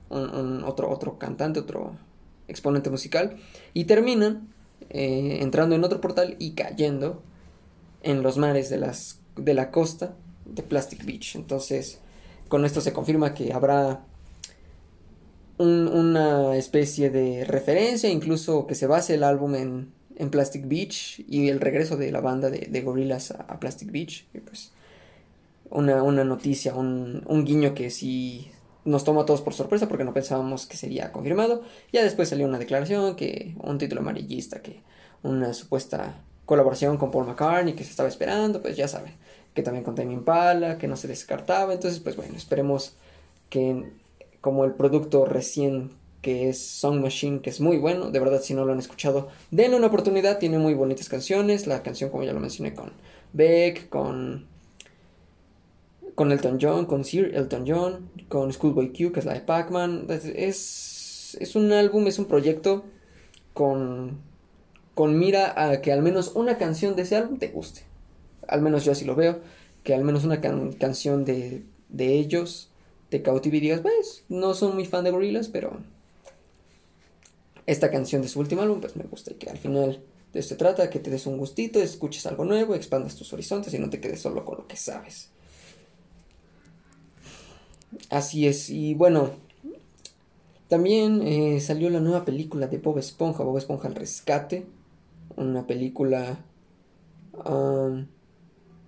otro, 0.09 0.89
otro 0.89 1.17
cantante, 1.17 1.59
otro 1.59 1.95
exponente 2.47 2.89
musical, 2.89 3.37
y 3.73 3.85
terminan 3.85 4.53
eh, 4.89 5.39
entrando 5.41 5.73
en 5.73 5.83
otro 5.83 6.01
portal 6.01 6.35
y 6.37 6.51
cayendo 6.51 7.23
en 8.03 8.21
los 8.21 8.37
mares 8.37 8.69
de, 8.69 8.77
las, 8.77 9.20
de 9.43 9.53
la 9.53 9.71
costa 9.71 10.15
de 10.45 10.63
Plastic 10.63 11.05
Beach. 11.05 11.35
Entonces, 11.35 11.99
con 12.47 12.65
esto 12.65 12.81
se 12.81 12.93
confirma 12.93 13.33
que 13.33 13.53
habrá 13.53 14.05
una 15.57 16.55
especie 16.55 17.09
de 17.09 17.45
referencia, 17.45 18.09
incluso 18.09 18.65
que 18.65 18.73
se 18.75 18.87
base 18.87 19.13
el 19.13 19.23
álbum 19.23 19.55
en, 19.55 19.93
en 20.15 20.29
Plastic 20.31 20.67
Beach 20.67 21.23
y 21.27 21.49
el 21.49 21.59
regreso 21.59 21.97
de 21.97 22.11
la 22.11 22.19
banda 22.19 22.49
de, 22.49 22.67
de 22.69 22.81
Gorillaz 22.81 23.31
a, 23.31 23.59
Plastic 23.59 23.91
Beach. 23.91 24.25
Y 24.33 24.39
pues 24.39 24.71
una, 25.69 26.01
una 26.03 26.23
noticia, 26.23 26.73
un, 26.73 27.23
un, 27.27 27.45
guiño 27.45 27.75
que 27.75 27.91
sí 27.91 28.51
nos 28.85 29.03
toma 29.03 29.21
a 29.21 29.25
todos 29.25 29.41
por 29.41 29.53
sorpresa 29.53 29.87
porque 29.87 30.03
no 30.03 30.13
pensábamos 30.13 30.65
que 30.65 30.77
sería 30.77 31.11
confirmado. 31.11 31.63
Ya 31.93 32.03
después 32.03 32.29
salió 32.29 32.47
una 32.47 32.59
declaración 32.59 33.15
que 33.15 33.55
un 33.61 33.77
título 33.77 34.01
amarillista, 34.01 34.61
que 34.61 34.81
una 35.21 35.53
supuesta 35.53 36.15
colaboración 36.45 36.97
con 36.97 37.11
Paul 37.11 37.27
McCartney 37.27 37.75
que 37.75 37.83
se 37.83 37.91
estaba 37.91 38.09
esperando, 38.09 38.61
pues 38.61 38.75
ya 38.75 38.87
saben, 38.87 39.13
que 39.53 39.63
también 39.63 39.83
con 39.83 39.95
Tame 39.95 40.13
Impala, 40.13 40.77
que 40.77 40.87
no 40.87 40.95
se 40.95 41.07
descartaba. 41.07 41.73
Entonces, 41.73 41.99
pues 41.99 42.15
bueno, 42.15 42.35
esperemos 42.35 42.95
que 43.49 43.91
como 44.41 44.65
el 44.65 44.73
producto 44.73 45.25
recién 45.25 45.91
que 46.21 46.49
es 46.49 46.59
Song 46.59 47.01
Machine, 47.01 47.41
que 47.41 47.49
es 47.49 47.59
muy 47.59 47.77
bueno, 47.77 48.11
de 48.11 48.19
verdad 48.19 48.41
si 48.41 48.53
no 48.53 48.63
lo 48.63 48.73
han 48.73 48.79
escuchado, 48.79 49.29
denle 49.49 49.77
una 49.77 49.87
oportunidad, 49.87 50.37
tiene 50.37 50.59
muy 50.59 50.75
bonitas 50.75 51.09
canciones, 51.09 51.65
la 51.65 51.81
canción 51.81 52.11
como 52.11 52.23
ya 52.23 52.33
lo 52.33 52.39
mencioné 52.39 52.75
con 52.75 52.91
Beck, 53.33 53.89
con 53.89 54.45
con 56.15 56.31
Elton 56.31 56.59
John, 56.61 56.85
con 56.85 57.03
Sir 57.03 57.31
Elton 57.33 57.63
John, 57.67 58.09
con 58.29 58.51
Schoolboy 58.51 58.89
Q, 58.89 59.11
que 59.11 59.19
es 59.21 59.25
la 59.25 59.33
de 59.33 59.41
Pac-Man, 59.41 60.05
es, 60.09 61.37
es 61.39 61.55
un 61.55 61.71
álbum, 61.71 62.05
es 62.05 62.19
un 62.19 62.25
proyecto 62.25 62.83
con, 63.53 64.19
con 64.93 65.17
mira 65.17 65.53
a 65.55 65.81
que 65.81 65.91
al 65.91 66.03
menos 66.03 66.33
una 66.35 66.57
canción 66.57 66.95
de 66.95 67.03
ese 67.03 67.15
álbum 67.15 67.39
te 67.39 67.47
guste, 67.47 67.81
al 68.47 68.61
menos 68.61 68.85
yo 68.85 68.91
así 68.91 69.05
lo 69.05 69.15
veo, 69.15 69.39
que 69.83 69.93
al 69.93 70.03
menos 70.03 70.23
una 70.23 70.41
canción 70.41 71.25
de, 71.25 71.63
de 71.89 72.13
ellos 72.15 72.69
te 73.09 73.21
cautive 73.21 73.57
y 73.57 73.61
digas, 73.61 73.81
pues, 73.81 74.23
no 74.29 74.53
soy 74.53 74.73
muy 74.73 74.85
fan 74.85 75.03
de 75.03 75.11
Gorillaz, 75.11 75.49
pero 75.49 75.79
esta 77.65 77.91
canción 77.91 78.21
de 78.21 78.27
su 78.27 78.39
último 78.39 78.61
álbum, 78.61 78.79
pues 78.79 78.95
me 78.95 79.03
gusta 79.03 79.31
y 79.31 79.35
que 79.35 79.49
al 79.49 79.57
final 79.57 80.01
de 80.33 80.39
esto 80.39 80.55
se 80.55 80.57
trata, 80.57 80.89
que 80.89 80.99
te 80.99 81.09
des 81.09 81.25
un 81.27 81.37
gustito, 81.37 81.81
escuches 81.81 82.25
algo 82.25 82.45
nuevo, 82.45 82.73
expandas 82.73 83.15
tus 83.15 83.33
horizontes 83.33 83.73
y 83.73 83.79
no 83.79 83.89
te 83.89 83.99
quedes 83.99 84.21
solo 84.21 84.45
con 84.45 84.59
lo 84.59 84.67
que 84.67 84.77
sabes. 84.77 85.29
Así 88.09 88.47
es, 88.47 88.69
y 88.69 88.93
bueno, 88.93 89.31
también 90.69 91.21
eh, 91.21 91.59
salió 91.59 91.89
la 91.89 91.99
nueva 91.99 92.23
película 92.23 92.67
de 92.67 92.77
Bob 92.77 92.97
Esponja, 92.97 93.43
Bob 93.43 93.57
Esponja 93.57 93.87
al 93.87 93.95
Rescate, 93.95 94.65
una 95.35 95.67
película... 95.67 96.39
Um, 97.45 98.05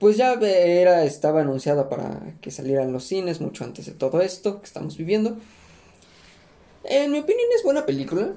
pues 0.04 0.18
ya 0.18 0.34
era, 0.34 1.06
estaba 1.06 1.40
anunciada 1.40 1.88
para 1.88 2.36
que 2.42 2.52
salieran 2.52 2.92
los 2.92 3.06
cines 3.06 3.40
mucho 3.40 3.64
antes 3.64 3.86
de 3.86 3.94
todo 3.94 4.20
esto 4.20 4.60
que 4.60 4.66
estamos 4.66 4.98
viviendo. 4.98 5.38
En 6.84 7.12
mi 7.12 7.20
opinión 7.20 7.48
es 7.56 7.64
buena 7.64 7.86
película. 7.86 8.34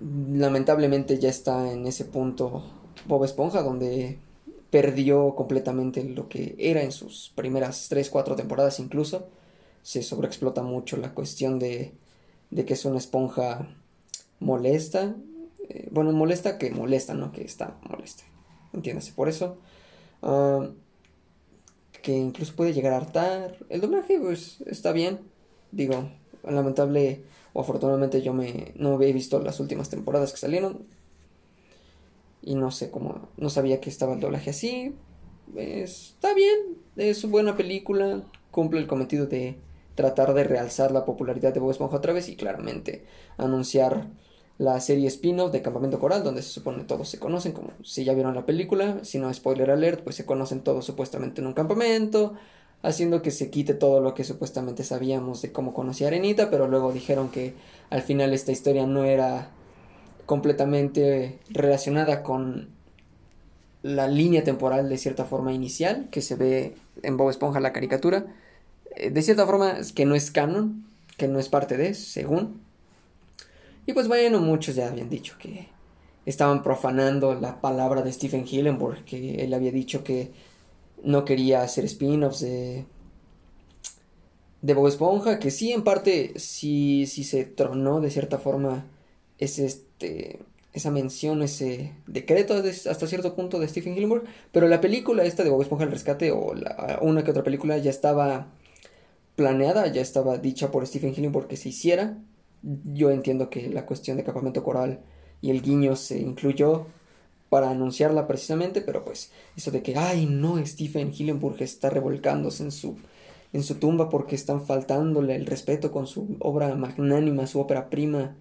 Lamentablemente 0.00 1.20
ya 1.20 1.28
está 1.28 1.70
en 1.72 1.86
ese 1.86 2.04
punto 2.04 2.64
Bob 3.06 3.24
Esponja 3.24 3.62
donde 3.62 4.18
perdió 4.70 5.36
completamente 5.36 6.02
lo 6.02 6.28
que 6.28 6.56
era 6.58 6.82
en 6.82 6.90
sus 6.90 7.32
primeras 7.36 7.86
3, 7.88 8.10
4 8.10 8.34
temporadas 8.34 8.80
incluso. 8.80 9.28
Se 9.82 10.02
sobreexplota 10.02 10.64
mucho 10.64 10.96
la 10.96 11.14
cuestión 11.14 11.60
de, 11.60 11.94
de 12.50 12.64
que 12.64 12.74
es 12.74 12.84
una 12.84 12.98
esponja 12.98 13.68
molesta 14.40 15.14
Eh, 15.68 15.88
bueno, 15.92 16.12
molesta 16.12 16.58
que 16.58 16.70
molesta, 16.72 17.14
¿no? 17.14 17.32
Que 17.32 17.42
está 17.44 17.78
molesta. 17.88 18.24
Entiéndase, 18.72 19.12
por 19.14 19.28
eso. 19.28 19.58
Ah, 20.22 20.68
que 22.04 22.12
incluso 22.12 22.54
puede 22.54 22.74
llegar 22.74 22.92
a 22.92 22.98
hartar. 22.98 23.56
El 23.70 23.80
doblaje, 23.80 24.20
pues, 24.20 24.60
está 24.66 24.92
bien. 24.92 25.20
Digo, 25.72 26.10
lamentable 26.44 27.22
o 27.54 27.62
afortunadamente 27.62 28.20
yo 28.20 28.34
me 28.34 28.72
no 28.76 28.92
había 28.92 29.12
visto 29.12 29.40
las 29.40 29.58
últimas 29.58 29.88
temporadas 29.88 30.30
que 30.30 30.38
salieron. 30.38 30.86
Y 32.42 32.56
no 32.56 32.70
sé 32.70 32.90
cómo, 32.90 33.30
no 33.38 33.48
sabía 33.48 33.80
que 33.80 33.88
estaba 33.88 34.12
el 34.12 34.20
doblaje 34.20 34.50
así. 34.50 34.94
Está 35.56 36.34
bien, 36.34 36.76
es 36.96 37.24
una 37.24 37.30
buena 37.32 37.56
película, 37.56 38.22
cumple 38.50 38.80
el 38.80 38.86
cometido 38.86 39.24
de 39.26 39.56
tratar 39.94 40.34
de 40.34 40.44
realzar 40.44 40.90
la 40.92 41.06
popularidad 41.06 41.54
de 41.54 41.60
Bob 41.60 41.70
Esponja 41.70 41.96
otra 41.96 42.12
vez 42.12 42.28
y 42.28 42.36
claramente 42.36 43.06
anunciar 43.38 44.08
la 44.58 44.80
serie 44.80 45.08
spin-off 45.08 45.52
de 45.52 45.62
Campamento 45.62 45.98
Coral, 45.98 46.22
donde 46.22 46.42
se 46.42 46.50
supone 46.50 46.84
todos 46.84 47.08
se 47.08 47.18
conocen, 47.18 47.52
como 47.52 47.70
si 47.82 48.04
ya 48.04 48.14
vieron 48.14 48.34
la 48.34 48.46
película, 48.46 48.98
si 49.02 49.18
no 49.18 49.32
spoiler 49.32 49.70
alert, 49.70 50.02
pues 50.02 50.16
se 50.16 50.24
conocen 50.24 50.60
todos 50.60 50.84
supuestamente 50.84 51.40
en 51.40 51.48
un 51.48 51.54
campamento, 51.54 52.34
haciendo 52.82 53.22
que 53.22 53.30
se 53.30 53.50
quite 53.50 53.74
todo 53.74 54.00
lo 54.00 54.14
que 54.14 54.24
supuestamente 54.24 54.84
sabíamos 54.84 55.42
de 55.42 55.52
cómo 55.52 55.74
conocía 55.74 56.06
a 56.06 56.08
Arenita, 56.08 56.50
pero 56.50 56.68
luego 56.68 56.92
dijeron 56.92 57.30
que 57.30 57.54
al 57.90 58.02
final 58.02 58.32
esta 58.32 58.52
historia 58.52 58.86
no 58.86 59.04
era 59.04 59.50
completamente 60.26 61.40
relacionada 61.50 62.22
con 62.22 62.68
la 63.82 64.08
línea 64.08 64.44
temporal 64.44 64.88
de 64.88 64.98
cierta 64.98 65.24
forma 65.24 65.52
inicial 65.52 66.08
que 66.10 66.22
se 66.22 66.36
ve 66.36 66.74
en 67.02 67.16
Bob 67.16 67.30
Esponja 67.30 67.60
la 67.60 67.72
caricatura, 67.72 68.26
eh, 68.96 69.10
de 69.10 69.22
cierta 69.22 69.46
forma 69.46 69.76
que 69.94 70.06
no 70.06 70.14
es 70.14 70.30
canon, 70.30 70.86
que 71.16 71.28
no 71.28 71.38
es 71.38 71.48
parte 71.48 71.76
de, 71.76 71.94
según, 71.94 72.63
y 73.86 73.92
pues 73.92 74.08
bueno, 74.08 74.40
muchos 74.40 74.74
ya 74.74 74.88
habían 74.88 75.10
dicho 75.10 75.36
que 75.38 75.68
estaban 76.26 76.62
profanando 76.62 77.34
la 77.34 77.60
palabra 77.60 78.02
de 78.02 78.12
Stephen 78.12 78.46
Hillenburg, 78.50 79.04
que 79.04 79.44
él 79.44 79.52
había 79.54 79.70
dicho 79.72 80.04
que 80.04 80.32
no 81.02 81.24
quería 81.24 81.62
hacer 81.62 81.84
spin-offs 81.84 82.40
de, 82.40 82.86
de 84.62 84.74
Bob 84.74 84.88
Esponja, 84.88 85.38
que 85.38 85.50
sí, 85.50 85.72
en 85.72 85.84
parte, 85.84 86.32
sí, 86.36 87.06
sí 87.06 87.24
se 87.24 87.44
tronó 87.44 88.00
de 88.00 88.10
cierta 88.10 88.38
forma 88.38 88.86
ese, 89.38 89.66
este, 89.66 90.40
esa 90.72 90.90
mención, 90.90 91.42
ese 91.42 91.92
decreto 92.06 92.54
hasta 92.54 93.06
cierto 93.06 93.34
punto 93.34 93.58
de 93.58 93.68
Stephen 93.68 93.96
Hillenburg, 93.96 94.24
pero 94.52 94.68
la 94.68 94.80
película 94.80 95.24
esta 95.24 95.44
de 95.44 95.50
Bob 95.50 95.62
Esponja 95.62 95.84
el 95.84 95.90
Rescate 95.90 96.32
o 96.32 96.54
la, 96.54 96.98
una 97.02 97.22
que 97.22 97.30
otra 97.30 97.44
película 97.44 97.76
ya 97.78 97.90
estaba 97.90 98.48
planeada, 99.36 99.86
ya 99.88 100.00
estaba 100.00 100.38
dicha 100.38 100.70
por 100.70 100.86
Stephen 100.86 101.14
Hillenburg 101.14 101.48
que 101.48 101.56
se 101.56 101.68
hiciera, 101.68 102.18
yo 102.92 103.10
entiendo 103.10 103.50
que 103.50 103.68
la 103.68 103.86
cuestión 103.86 104.16
de 104.16 104.24
campamento 104.24 104.62
coral 104.62 105.00
y 105.40 105.50
el 105.50 105.62
guiño 105.62 105.96
se 105.96 106.18
incluyó 106.18 106.86
para 107.50 107.70
anunciarla 107.70 108.26
precisamente, 108.26 108.80
pero 108.80 109.04
pues 109.04 109.30
eso 109.56 109.70
de 109.70 109.82
que, 109.82 109.96
ay 109.96 110.26
no, 110.26 110.64
Stephen 110.64 111.12
Hillenburg 111.12 111.62
está 111.62 111.90
revolcándose 111.90 112.64
en 112.64 112.72
su, 112.72 112.96
en 113.52 113.62
su 113.62 113.76
tumba 113.76 114.08
porque 114.08 114.34
están 114.34 114.64
faltándole 114.64 115.36
el 115.36 115.46
respeto 115.46 115.92
con 115.92 116.06
su 116.06 116.36
obra 116.40 116.74
magnánima, 116.74 117.46
su 117.46 117.60
ópera 117.60 117.90
prima, 117.90 118.36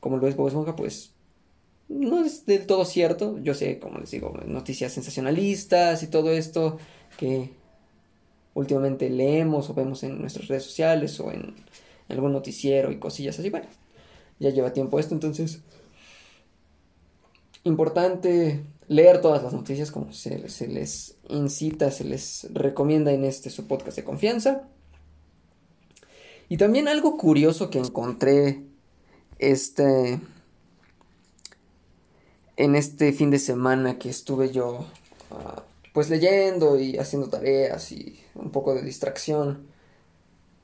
como 0.00 0.16
lo 0.16 0.26
es 0.28 0.36
Bob 0.36 0.76
pues 0.76 1.12
no 1.88 2.24
es 2.24 2.46
del 2.46 2.66
todo 2.66 2.84
cierto. 2.84 3.38
Yo 3.38 3.54
sé, 3.54 3.78
como 3.78 3.98
les 3.98 4.10
digo, 4.10 4.32
noticias 4.46 4.92
sensacionalistas 4.92 6.02
y 6.02 6.08
todo 6.08 6.30
esto 6.30 6.78
que 7.18 7.50
últimamente 8.54 9.10
leemos 9.10 9.70
o 9.70 9.74
vemos 9.74 10.02
en 10.02 10.20
nuestras 10.20 10.48
redes 10.48 10.64
sociales 10.64 11.20
o 11.20 11.30
en 11.30 11.54
algún 12.08 12.32
noticiero 12.32 12.90
y 12.92 12.98
cosillas 12.98 13.38
así. 13.38 13.50
Bueno, 13.50 13.66
ya 14.38 14.50
lleva 14.50 14.72
tiempo 14.72 14.98
esto, 14.98 15.14
entonces 15.14 15.60
importante 17.66 18.64
leer 18.88 19.20
todas 19.20 19.42
las 19.42 19.52
noticias 19.52 19.90
como 19.90 20.12
se, 20.12 20.38
les 20.68 21.16
incita, 21.28 21.90
se 21.90 22.04
les 22.04 22.46
recomienda 22.52 23.12
en 23.12 23.24
este 23.24 23.50
su 23.50 23.66
podcast 23.66 23.96
de 23.96 24.04
confianza. 24.04 24.68
Y 26.48 26.58
también 26.58 26.86
algo 26.86 27.16
curioso 27.16 27.70
que 27.70 27.78
encontré 27.78 28.62
este 29.38 30.20
en 32.56 32.74
este 32.74 33.12
fin 33.12 33.30
de 33.30 33.38
semana 33.38 33.98
que 33.98 34.08
estuve 34.08 34.50
yo 34.50 34.86
ah, 35.30 35.62
pues 35.92 36.08
leyendo 36.08 36.78
y 36.78 36.96
haciendo 36.98 37.28
tareas 37.28 37.90
y 37.92 38.20
un 38.34 38.50
poco 38.50 38.74
de 38.74 38.82
distracción 38.82 39.66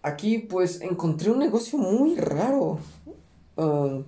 aquí 0.03 0.39
pues 0.39 0.81
encontré 0.81 1.31
un 1.31 1.39
negocio 1.39 1.79
muy 1.79 2.17
raro. 2.17 2.79
Um, 3.57 4.05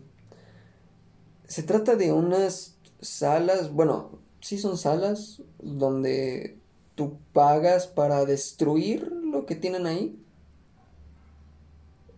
se 1.47 1.63
trata 1.63 1.97
de 1.97 2.13
unas 2.13 2.77
salas, 3.01 3.73
bueno, 3.73 4.19
sí 4.41 4.59
son 4.59 4.77
salas 4.77 5.43
donde 5.63 6.59
tú 6.95 7.19
pagas 7.33 7.87
para 7.87 8.25
destruir 8.25 9.11
lo 9.11 9.47
que 9.47 9.55
tienen 9.55 9.87
ahí. 9.87 10.19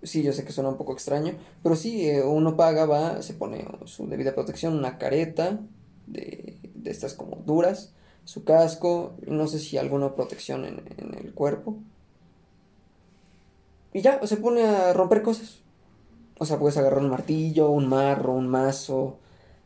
Sí, 0.03 0.23
yo 0.23 0.33
sé 0.33 0.45
que 0.45 0.53
suena 0.53 0.71
un 0.71 0.77
poco 0.77 0.93
extraño, 0.93 1.35
pero 1.63 1.75
sí, 1.75 2.09
eh, 2.09 2.23
uno 2.23 2.57
paga, 2.57 2.87
va, 2.87 3.23
se 3.23 3.35
pone 3.35 3.67
su 3.87 4.07
debida 4.07 4.35
protección, 4.35 4.77
una 4.77 4.99
careta 4.99 5.59
de, 6.07 6.59
de 6.75 6.91
estas 6.91 7.15
como 7.15 7.37
duras, 7.45 7.93
su 8.25 8.45
casco, 8.45 9.15
no 9.27 9.49
sé 9.49 9.59
si 9.59 9.79
alguna 9.79 10.15
protección 10.15 10.65
en, 10.65 10.83
en 10.99 11.15
el 11.15 11.35
cuerpo. 11.35 11.79
Y 13.97 14.03
ya, 14.03 14.21
se 14.27 14.37
pone 14.37 14.63
a 14.63 14.93
romper 14.93 15.23
cosas. 15.23 15.61
O 16.39 16.45
sea, 16.45 16.59
puedes 16.59 16.77
agarrar 16.77 16.99
un 16.99 17.09
martillo, 17.09 17.71
un 17.71 17.89
marro, 17.89 18.35
un 18.35 18.47
mazo, 18.47 19.17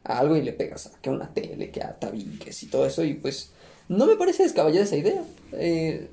algo 0.04 0.36
y 0.36 0.42
le 0.42 0.52
pegas 0.52 0.86
a 0.86 1.00
que 1.00 1.10
una 1.10 1.34
tele, 1.34 1.72
que 1.72 1.82
a 1.82 1.98
tabiques 1.98 2.62
y 2.62 2.68
todo 2.68 2.86
eso. 2.86 3.02
Y 3.02 3.14
pues 3.14 3.50
no 3.88 4.06
me 4.06 4.14
parece 4.14 4.44
descabellada 4.44 4.84
esa 4.84 4.96
idea. 4.96 5.24
Eh, 5.54 6.10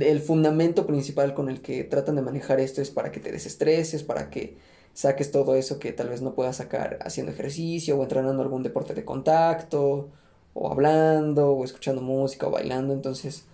el 0.00 0.20
fundamento 0.20 0.84
principal 0.84 1.32
con 1.32 1.48
el 1.48 1.60
que 1.60 1.84
tratan 1.84 2.16
de 2.16 2.22
manejar 2.22 2.58
esto 2.58 2.82
es 2.82 2.90
para 2.90 3.12
que 3.12 3.20
te 3.20 3.30
desestreses, 3.30 4.02
para 4.02 4.30
que 4.30 4.56
saques 4.92 5.30
todo 5.30 5.54
eso 5.54 5.78
que 5.78 5.92
tal 5.92 6.08
vez 6.08 6.22
no 6.22 6.34
puedas 6.34 6.56
sacar 6.56 6.98
haciendo 7.02 7.30
ejercicio 7.30 7.96
o 7.96 8.02
entrenando 8.02 8.42
algún 8.42 8.64
deporte 8.64 8.94
de 8.94 9.04
contacto, 9.04 10.08
o 10.54 10.72
hablando, 10.72 11.52
o 11.52 11.64
escuchando 11.64 12.02
música, 12.02 12.48
o 12.48 12.50
bailando. 12.50 12.94
Entonces, 12.94 13.44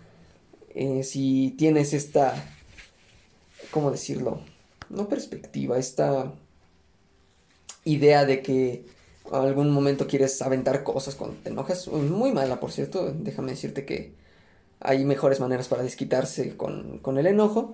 eh, 0.74 1.02
si 1.02 1.54
tienes 1.58 1.92
esta 1.92 2.32
¿cómo 3.74 3.90
decirlo? 3.90 4.38
No 4.88 5.08
perspectiva, 5.08 5.78
esta 5.78 6.32
idea 7.82 8.24
de 8.24 8.40
que 8.40 8.86
algún 9.32 9.72
momento 9.72 10.06
quieres 10.06 10.40
aventar 10.42 10.84
cosas 10.84 11.16
cuando 11.16 11.36
te 11.42 11.50
enojas. 11.50 11.88
Muy 11.88 12.30
mala, 12.32 12.60
por 12.60 12.70
cierto. 12.70 13.12
Déjame 13.12 13.50
decirte 13.50 13.84
que 13.84 14.14
hay 14.78 15.04
mejores 15.04 15.40
maneras 15.40 15.66
para 15.66 15.82
desquitarse 15.82 16.56
con, 16.56 17.00
con 17.00 17.18
el 17.18 17.26
enojo. 17.26 17.72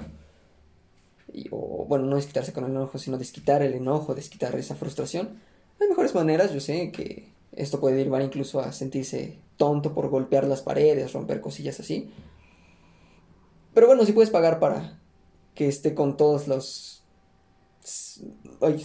Y, 1.34 1.48
o 1.50 1.84
bueno, 1.86 2.06
no 2.06 2.16
desquitarse 2.16 2.54
con 2.54 2.64
el 2.64 2.70
enojo, 2.70 2.96
sino 2.96 3.18
desquitar 3.18 3.62
el 3.62 3.74
enojo, 3.74 4.14
desquitar 4.14 4.54
esa 4.56 4.76
frustración. 4.76 5.38
Hay 5.82 5.88
mejores 5.88 6.14
maneras, 6.14 6.54
yo 6.54 6.60
sé 6.60 6.92
que 6.92 7.28
esto 7.52 7.78
puede 7.78 8.02
llevar 8.02 8.22
incluso 8.22 8.60
a 8.60 8.72
sentirse 8.72 9.36
tonto 9.58 9.92
por 9.92 10.08
golpear 10.08 10.44
las 10.44 10.62
paredes, 10.62 11.12
romper 11.12 11.42
cosillas 11.42 11.78
así. 11.78 12.10
Pero 13.74 13.86
bueno, 13.86 14.06
si 14.06 14.12
puedes 14.12 14.30
pagar 14.30 14.60
para 14.60 14.99
que 15.54 15.68
esté 15.68 15.94
con 15.94 16.16
todos 16.16 16.48
los... 16.48 17.02
Ay, 18.60 18.84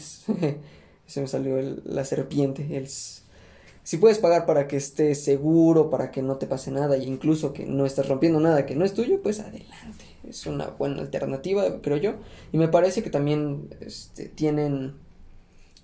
se 1.05 1.22
me 1.22 1.27
salió 1.27 1.62
la 1.86 2.05
serpiente. 2.05 2.77
El... 2.77 2.88
Si 2.88 3.98
puedes 3.98 4.17
pagar 4.17 4.48
para 4.48 4.67
que 4.67 4.77
esté 4.77 5.13
seguro, 5.13 5.91
para 5.91 6.10
que 6.10 6.24
no 6.24 6.38
te 6.38 6.48
pase 6.48 6.72
nada, 6.72 6.95
e 6.95 7.03
incluso 7.03 7.53
que 7.53 7.65
no 7.65 7.86
estés 7.86 8.07
rompiendo 8.07 8.39
nada 8.39 8.65
que 8.65 8.75
no 8.75 8.84
es 8.84 8.95
tuyo, 8.95 9.22
pues 9.22 9.39
adelante. 9.39 10.05
Es 10.27 10.48
una 10.48 10.67
buena 10.67 11.01
alternativa, 11.01 11.81
creo 11.81 11.98
yo. 11.98 12.15
Y 12.51 12.57
me 12.57 12.67
parece 12.67 13.03
que 13.03 13.12
también 13.12 13.69
este, 13.81 14.27
tienen 14.27 14.95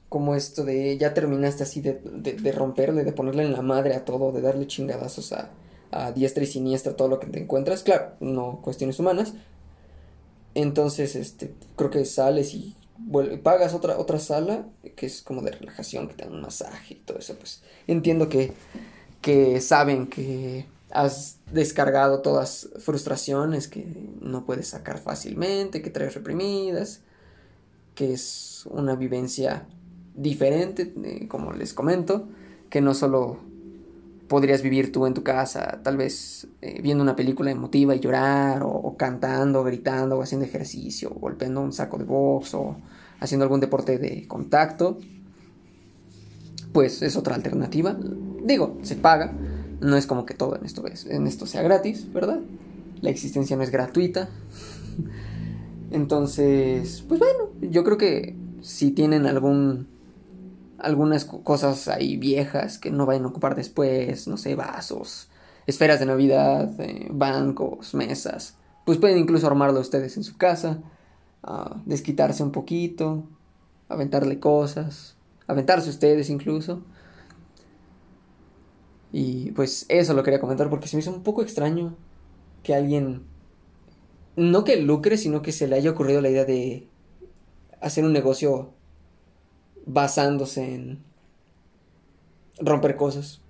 como 0.10 0.36
esto 0.36 0.66
de 0.66 0.98
ya 0.98 1.14
terminaste 1.14 1.64
así 1.64 1.80
de, 1.80 2.02
de, 2.04 2.52
romperle, 2.52 3.06
de 3.06 3.14
ponerle 3.14 3.44
en 3.44 3.54
la 3.54 3.62
madre 3.62 3.94
a 3.94 4.04
todo, 4.04 4.34
de 4.34 4.42
darle 4.42 4.68
chingadazos 4.68 5.32
a, 5.32 5.52
a 5.92 6.12
diestra 6.12 6.44
y 6.44 6.48
siniestra 6.48 6.98
todo 6.98 7.08
lo 7.08 7.20
que 7.20 7.28
te 7.28 7.40
encuentras. 7.40 7.84
Claro, 7.84 8.16
no 8.20 8.60
cuestiones 8.62 9.00
humanas, 9.00 9.36
entonces, 10.56 11.16
este, 11.16 11.54
creo 11.76 11.90
que 11.90 12.06
sales 12.06 12.54
y 12.54 12.76
pagas 13.44 13.74
otra, 13.74 13.98
otra 13.98 14.20
sala 14.20 14.66
que 14.96 15.06
es 15.06 15.22
como 15.22 15.42
de 15.42 15.52
relajación, 15.52 16.08
que 16.08 16.14
te 16.14 16.26
dan 16.26 16.34
un 16.34 16.42
masaje 16.42 16.96
y 16.96 16.98
todo 16.98 17.18
eso. 17.18 17.36
Pues 17.36 17.62
entiendo 17.88 18.30
que, 18.30 18.54
que 19.22 19.62
saben 19.62 20.08
que 20.08 20.66
has 20.92 21.38
descargado 21.52 22.22
todas 22.22 22.70
frustraciones 22.80 23.68
que 23.68 23.86
no 24.20 24.46
puedes 24.46 24.68
sacar 24.68 25.00
fácilmente, 25.00 25.82
que 25.82 25.90
traes 25.90 26.14
reprimidas, 26.14 27.02
que 27.96 28.14
es 28.14 28.66
una 28.70 28.96
vivencia 28.96 29.68
diferente, 30.14 30.94
eh, 31.04 31.28
como 31.28 31.54
les 31.54 31.74
comento, 31.74 32.28
que 32.70 32.82
no 32.82 32.94
solo 32.94 33.40
podrías 34.32 34.62
vivir 34.62 34.94
tú 34.94 35.06
en 35.08 35.14
tu 35.14 35.24
casa, 35.24 35.82
tal 35.84 35.98
vez 35.98 36.48
eh, 36.62 36.80
viendo 36.82 37.04
una 37.04 37.18
película 37.18 37.52
emotiva 37.52 37.94
y 37.94 38.00
llorar, 38.00 38.62
o, 38.64 38.96
cantando, 38.96 39.62
gritando, 39.62 40.18
o 40.18 40.22
haciendo 40.22 40.46
ejercicio, 40.46 41.12
o 41.14 41.20
golpeando 41.20 41.60
un 41.60 41.74
saco 41.74 41.98
de 41.98 42.06
box, 42.06 42.54
o 42.54 42.78
haciendo 43.20 43.44
algún 43.44 43.60
deporte 43.60 43.98
de 43.98 44.26
contacto. 44.30 45.00
pues 46.72 47.02
es 47.02 47.18
otra 47.18 47.36
alternativa. 47.36 47.98
Digo, 48.46 48.78
se 48.84 48.96
paga. 48.96 49.34
No 49.82 49.98
es 49.98 50.08
como 50.08 50.26
que 50.26 50.34
todo 50.34 50.56
en 50.56 50.64
esto, 50.64 50.86
en 51.10 51.28
esto 51.28 51.46
sea 51.46 51.62
gratis, 51.62 52.14
¿verdad? 52.14 52.40
La 53.02 53.10
existencia 53.10 53.58
no 53.58 53.64
es 53.64 53.70
gratuita. 53.70 54.30
Entonces, 55.92 57.04
pues 57.06 57.20
bueno, 57.20 57.50
yo 57.60 57.84
creo 57.84 57.98
que 57.98 58.38
si 58.62 58.92
tienen 58.92 59.26
algún 59.26 59.88
algunas 60.82 61.26
cosas 61.26 61.88
ahí 61.88 62.18
viejas 62.18 62.78
que 62.78 62.92
no 62.92 63.06
vayan 63.06 63.26
a 63.26 63.28
ocupar 63.28 63.56
después, 63.56 64.28
no 64.28 64.38
sé, 64.38 64.56
vasos, 64.56 65.30
esferas 65.68 66.00
de 66.00 66.06
Navidad, 66.06 66.80
eh, 66.80 67.08
bancos, 67.12 67.94
mesas, 67.94 68.56
pues 68.86 68.98
pueden 68.98 69.20
incluso 69.20 69.48
armarlo 69.48 69.80
ustedes 69.80 70.18
en 70.18 70.24
su 70.24 70.38
casa, 70.38 70.80
desquitarse 71.86 72.44
un 72.44 72.52
poquito, 72.52 73.24
aventarle 73.90 74.40
cosas, 74.40 75.16
aventarse 75.48 75.90
ustedes 75.90 76.30
incluso. 76.30 76.82
Y 79.12 79.52
pues 79.52 79.86
eso 79.90 80.14
lo 80.14 80.24
quería 80.24 80.40
comentar 80.40 80.70
porque 80.70 80.88
se 80.88 80.96
me 80.96 81.02
hizo 81.02 81.12
un 81.12 81.24
poco 81.24 81.42
extraño 81.42 81.96
que 82.64 82.74
alguien, 82.74 83.24
no 84.36 84.64
que 84.64 84.78
lucre, 84.78 85.18
sino 85.18 85.42
que 85.42 85.52
se 85.52 85.68
le 85.68 85.76
haya 85.76 85.92
ocurrido 85.92 86.22
la 86.22 86.30
idea 86.30 86.46
de 86.46 86.88
hacer 87.82 88.06
un 88.06 88.14
negocio 88.14 88.74
basándose 89.86 90.76
en 90.76 91.00
romper 92.60 92.96
cosas 92.96 93.42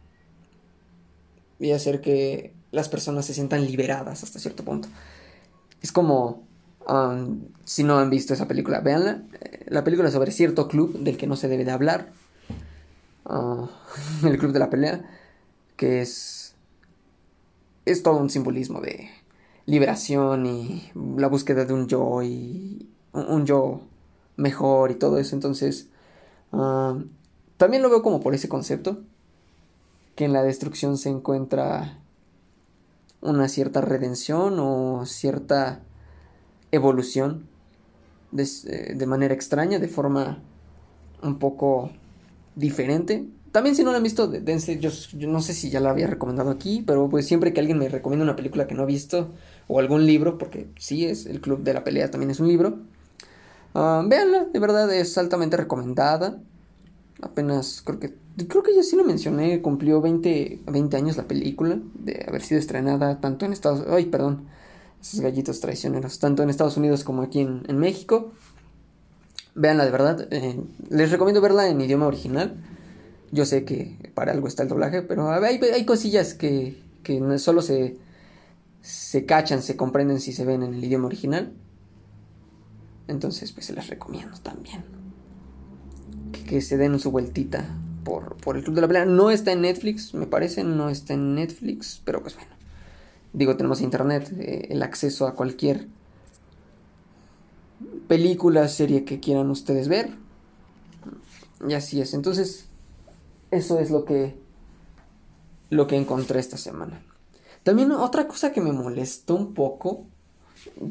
y 1.60 1.72
hacer 1.72 2.02
que 2.02 2.54
las 2.72 2.90
personas 2.90 3.26
se 3.26 3.34
sientan 3.34 3.66
liberadas 3.66 4.24
hasta 4.24 4.40
cierto 4.40 4.64
punto. 4.64 4.88
Es 5.82 5.92
como, 5.92 6.44
um, 6.88 7.42
si 7.64 7.84
no 7.84 8.00
han 8.00 8.10
visto 8.10 8.34
esa 8.34 8.48
película, 8.48 8.80
véanla. 8.80 9.24
Eh, 9.42 9.66
la 9.68 9.84
película 9.84 10.08
es 10.08 10.14
sobre 10.14 10.32
cierto 10.32 10.68
club 10.68 10.98
del 11.00 11.18
que 11.18 11.28
no 11.28 11.36
se 11.36 11.48
debe 11.48 11.66
de 11.66 11.72
hablar. 11.72 12.10
Uh, 13.26 13.68
el 14.26 14.38
club 14.38 14.52
de 14.52 14.60
la 14.60 14.70
pelea, 14.70 15.04
que 15.76 16.02
es, 16.02 16.56
es 17.86 18.04
todo 18.04 18.18
un 18.18 18.30
simbolismo 18.30 18.82
de 18.82 19.10
liberación 19.66 20.46
y 20.46 20.92
la 21.18 21.28
búsqueda 21.28 21.66
de 21.66 21.74
un 21.74 21.88
yo 21.88 22.22
y 22.24 22.90
un, 23.14 23.46
yo 23.46 23.82
mejor 24.38 24.92
y 24.92 24.96
todo 24.96 25.18
eso. 25.18 25.36
Entonces, 25.36 25.88
uh, 26.52 27.04
también 27.58 27.84
lo 27.84 27.90
veo 27.90 28.02
como 28.02 28.20
por 28.20 28.34
ese 28.34 28.50
concepto, 28.50 29.00
que 30.16 30.26
en 30.26 30.34
la 30.34 30.44
destrucción 30.44 30.98
se 30.98 31.10
encuentra 31.10 32.00
una 33.22 33.48
cierta 33.48 33.82
redención 33.82 34.58
o 34.60 35.06
cierta 35.06 35.82
evolución 36.72 37.48
eh, 38.38 38.94
de, 38.96 39.06
manera 39.06 39.34
extraña, 39.34 39.80
de 39.80 39.88
forma 39.88 40.40
un 41.22 41.38
poco 41.38 41.92
diferente. 42.56 43.28
También 43.52 43.76
si 43.76 43.84
no 43.84 43.92
la 43.92 43.98
han 43.98 44.04
visto, 44.04 44.28
dense, 44.28 44.80
yo, 44.80 44.90
no 45.28 45.42
sé 45.42 45.54
si 45.54 45.70
ya 45.70 45.82
la 45.82 45.90
había 45.90 46.08
recomendado 46.08 46.50
aquí, 46.50 46.84
pero 46.86 47.10
pues 47.10 47.28
siempre 47.28 47.54
que 47.54 47.60
alguien 47.60 47.78
me 47.78 47.90
recomienda 47.90 48.24
una 48.24 48.38
película 48.38 48.68
que 48.68 48.76
no 48.76 48.84
ha 48.84 48.86
visto 48.86 49.30
o 49.68 49.80
algún 49.80 50.06
libro, 50.06 50.38
porque 50.38 50.70
sí 50.78 51.06
es, 51.06 51.26
el 51.26 51.42
Club 51.42 51.64
de 51.64 51.74
la 51.74 51.84
Pelea 51.84 52.10
también 52.10 52.32
es 52.32 52.40
un 52.40 52.48
libro, 52.48 52.80
uh, 53.74 54.08
véanla, 54.08 54.46
de 54.46 54.60
verdad 54.60 54.92
es 54.94 55.18
altamente 55.18 55.58
recomendada. 55.58 56.40
Apenas 57.22 57.82
creo 57.86 58.00
que 58.00 58.16
creo 58.48 58.64
que 58.64 58.76
ya 58.76 58.84
sí 58.84 58.96
lo 58.96 59.04
mencioné, 59.04 59.62
cumplió 59.62 60.02
20, 60.02 60.62
20 60.66 60.98
años 60.98 61.18
la 61.18 61.28
película 61.28 61.80
de 61.94 62.26
haber 62.28 62.42
sido 62.42 62.60
estrenada 62.60 63.20
tanto 63.20 63.46
en 63.46 63.54
Estados 63.54 63.86
Ay, 63.90 64.06
perdón, 64.06 64.48
esos 65.02 65.20
gallitos 65.20 65.60
traicioneros, 65.60 66.20
tanto 66.20 66.44
en 66.44 66.50
Estados 66.50 66.78
Unidos 66.78 67.04
como 67.04 67.22
aquí 67.22 67.40
en, 67.40 67.78
México. 67.78 68.32
Veanla 69.54 69.86
de 69.86 69.92
verdad, 69.92 70.28
eh, 70.32 70.60
les 70.90 71.12
recomiendo 71.12 71.42
verla 71.42 71.68
en 71.68 71.82
idioma 71.82 72.08
original. 72.08 72.56
Yo 73.32 73.46
sé 73.46 73.66
que 73.66 74.12
para 74.14 74.32
algo 74.32 74.48
está 74.48 74.64
el 74.64 74.70
doblaje, 74.70 75.02
pero 75.02 75.30
hay, 75.30 75.58
hay 75.58 75.86
cosillas 75.86 76.34
que, 76.34 76.82
que 77.04 77.38
solo 77.38 77.62
se, 77.62 77.98
se 78.82 79.26
cachan, 79.26 79.62
se 79.62 79.76
comprenden 79.76 80.20
si 80.20 80.32
se 80.34 80.46
ven 80.46 80.64
en 80.64 80.74
el 80.74 80.84
idioma 80.84 81.08
original. 81.08 81.54
Entonces, 83.12 83.52
pues 83.52 83.66
se 83.66 83.74
las 83.74 83.88
recomiendo 83.88 84.38
también. 84.40 84.84
Que, 86.32 86.62
se 86.62 86.78
den 86.78 87.00
su 87.00 87.12
vueltita 87.12 87.66
por, 88.04 88.38
el 88.56 88.64
Club 88.64 88.76
de 88.76 88.82
la 88.82 88.88
Pelea. 88.88 89.06
No 89.06 89.30
está 89.30 89.52
en 89.52 89.62
Netflix, 89.62 90.14
me 90.14 90.26
parece, 90.26 90.64
no 90.64 90.90
está 90.90 91.14
en 91.14 91.36
Netflix, 91.36 92.02
pero 92.04 92.22
pues 92.22 92.36
bueno. 92.36 92.52
Digo, 93.34 93.56
tenemos 93.56 93.82
internet, 93.82 94.34
eh, 94.40 94.68
el 94.72 94.84
acceso 94.84 95.28
a 95.28 95.36
cualquier 95.36 95.88
película, 98.08 98.68
serie 98.68 99.06
que 99.06 99.20
quieran 99.20 99.50
ustedes 99.50 99.88
ver. 99.88 100.10
Y 101.68 101.74
así 101.74 102.02
es. 102.02 102.14
Entonces, 102.14 102.66
eso 103.52 103.80
es 103.80 103.92
lo 103.92 104.06
que 104.06 104.36
lo 105.70 105.88
que 105.88 105.96
encontré 105.96 106.40
esta 106.40 106.58
semana. 106.58 107.02
También 107.64 107.92
otra 107.92 108.28
cosa 108.28 108.52
que 108.52 108.62
me 108.62 108.74
molestó 108.74 109.36
un 109.36 109.54
poco, 109.54 110.06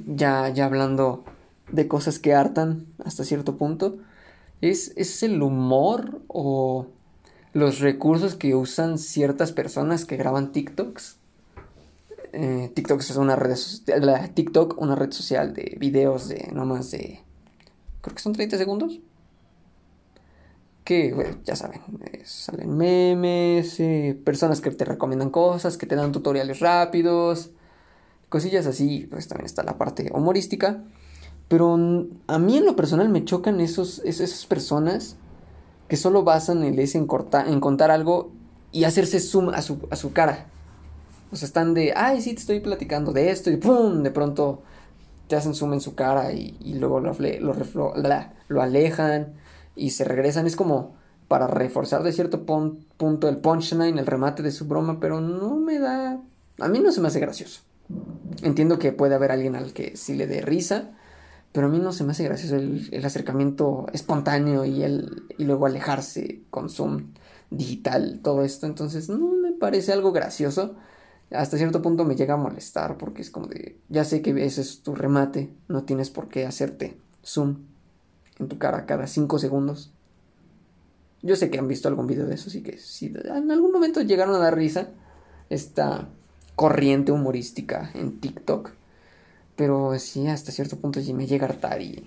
ya, 0.07 0.49
ya 0.49 0.65
hablando 0.65 1.25
de 1.73 1.89
cosas 1.89 2.19
que 2.19 2.35
hartan 2.35 2.87
hasta 3.05 3.25
cierto 3.25 3.57
punto, 3.57 3.99
es, 4.61 4.93
es 4.97 5.23
el 5.23 5.43
humor 5.43 6.23
o 6.29 6.87
los 7.53 7.81
recursos 7.81 8.35
que 8.37 8.55
usan 8.55 8.99
ciertas 8.99 9.53
personas 9.53 10.05
que 10.05 10.17
graban 10.17 10.53
TikToks. 10.53 11.17
Eh, 12.33 12.71
TikTok 12.75 13.01
es 13.01 13.17
una 13.17 13.35
red 13.35 13.57
la 13.87 14.29
TikTok, 14.29 14.81
una 14.81 14.95
red 14.95 15.11
social 15.11 15.53
de 15.53 15.77
videos 15.81 16.29
de 16.29 16.49
no 16.53 16.65
más 16.65 16.93
de 16.93 17.21
creo 18.01 18.15
que 18.15 18.23
son 18.23 18.33
30 18.33 18.57
segundos. 18.57 19.01
Que, 20.85 21.37
ya 21.45 21.55
saben, 21.55 21.83
eh, 22.13 22.23
salen 22.25 22.77
memes, 22.77 23.79
eh, 23.81 24.19
personas 24.25 24.61
que 24.61 24.71
te 24.71 24.85
recomiendan 24.85 25.31
cosas, 25.31 25.77
que 25.77 25.87
te 25.87 25.95
dan 25.95 26.11
tutoriales 26.11 26.59
rápidos, 26.61 27.51
cosillas 28.29 28.67
así, 28.67 29.07
pues 29.11 29.29
también 29.29 29.47
está 29.47 29.63
la 29.63 29.79
parte 29.79 30.11
humorística. 30.13 30.83
Pero 31.51 31.77
a 32.29 32.39
mí 32.39 32.59
en 32.59 32.65
lo 32.65 32.77
personal 32.77 33.09
me 33.09 33.25
chocan 33.25 33.59
esos, 33.59 33.99
esas 34.05 34.47
personas 34.47 35.17
que 35.89 35.97
solo 35.97 36.23
basan 36.23 36.63
el 36.63 36.79
en, 36.79 37.09
en 37.49 37.61
contar 37.61 37.91
algo 37.91 38.31
y 38.71 38.85
hacerse 38.85 39.19
zoom 39.19 39.49
a 39.49 39.61
su, 39.61 39.81
a 39.91 39.97
su 39.97 40.13
cara. 40.13 40.47
O 41.33 41.37
sea, 41.37 41.47
están 41.47 41.75
de, 41.75 41.93
ay, 41.97 42.21
sí, 42.21 42.35
te 42.35 42.41
estoy 42.41 42.61
platicando 42.61 43.13
de 43.13 43.33
esto 43.33 43.51
y 43.51 43.57
¡pum! 43.57 44.05
De 44.05 44.13
pronto 44.13 44.63
te 45.27 45.35
hacen 45.35 45.55
zoom 45.55 45.73
en 45.73 45.81
su 45.81 45.97
cara 45.97 46.33
y, 46.33 46.55
luego 46.79 47.01
lo, 47.01 48.63
alejan 48.63 49.35
y 49.75 49.91
se 49.91 50.05
regresan. 50.05 50.47
Es 50.47 50.55
como 50.55 50.95
para 51.27 51.49
reforzar 51.49 52.05
de 52.05 52.13
cierto 52.13 52.47
punto 52.47 53.29
el 53.29 53.39
punchline, 53.39 53.99
el 53.99 54.07
remate 54.07 54.45
de 54.45 54.53
su 54.53 54.67
broma, 54.67 55.01
pero 55.01 55.21
no 55.21 55.57
me 55.57 55.81
da... 55.81 56.21
A 56.61 56.69
mí 56.69 56.79
no 56.79 56.93
se 56.93 57.01
me 57.01 57.09
hace 57.09 57.19
gracioso. 57.19 57.63
Entiendo 58.43 58.79
que 58.79 58.93
puede 58.93 59.17
haber 59.17 59.33
alguien 59.33 59.57
al 59.57 59.73
que 59.73 59.97
sí 59.97 60.15
le 60.15 60.29
dé 60.29 60.43
risa, 60.43 60.91
pero 61.53 61.67
a 61.67 61.71
mí 61.71 61.79
no 61.79 61.93
se 61.93 62.05
me 62.05 62.13
hace 62.13 62.25
gracioso 62.25 62.57
el, 62.57 63.05
acercamiento 63.05 63.87
espontáneo 63.93 64.65
y, 64.65 64.83
el, 64.83 65.25
y 65.37 65.45
luego 65.45 65.67
alejarse 65.67 66.43
con 66.51 66.71
Zoom 66.71 67.13
digital, 67.51 68.21
todo 68.23 68.45
esto. 68.45 68.67
Entonces 68.67 69.09
no 69.09 69.33
me 69.33 69.53
parece 69.53 69.93
algo 69.93 70.13
gracioso. 70.13 70.77
Hasta 71.33 71.57
cierto 71.57 71.83
punto 71.83 72.05
me 72.05 72.17
llega 72.17 72.35
a 72.35 72.37
molestar 72.39 72.97
porque 72.99 73.23
es 73.23 73.31
como 73.31 73.47
de, 73.47 73.79
ya 73.89 74.05
sé 74.05 74.23
que 74.23 74.31
ese 74.45 74.61
es 74.61 74.83
tu 74.83 74.95
remate, 74.95 75.53
no 75.69 75.85
tienes 75.85 76.11
por 76.11 76.29
qué 76.29 76.47
hacerte 76.47 76.97
Zoom 77.25 77.59
en 78.39 78.49
tu 78.49 78.59
cara 78.59 78.87
cada 78.87 79.07
5 79.07 79.39
segundos. 79.39 79.93
Yo 81.23 81.37
sé 81.37 81.51
que 81.51 81.59
han 81.59 81.69
visto 81.69 81.87
algún 81.89 82.07
video 82.07 82.27
de 82.27 82.35
eso, 82.35 82.49
así 82.49 82.63
que 82.63 82.79
si 82.79 83.13
en 83.25 83.51
algún 83.51 83.73
momento 83.73 84.01
llegaron 84.01 84.35
a 84.35 84.39
dar 84.39 84.57
risa, 84.57 84.89
esta 85.51 86.09
corriente 86.57 87.13
humorística 87.13 87.91
en 87.95 88.21
TikTok 88.21 88.73
pero 89.61 89.99
sí, 89.99 90.27
hasta 90.27 90.53
cierto 90.53 90.79
punto 90.79 91.03
sí 91.03 91.13
me 91.13 91.27
llega 91.27 91.45
a 91.45 91.51
hartar 91.51 91.83
y, 91.83 92.03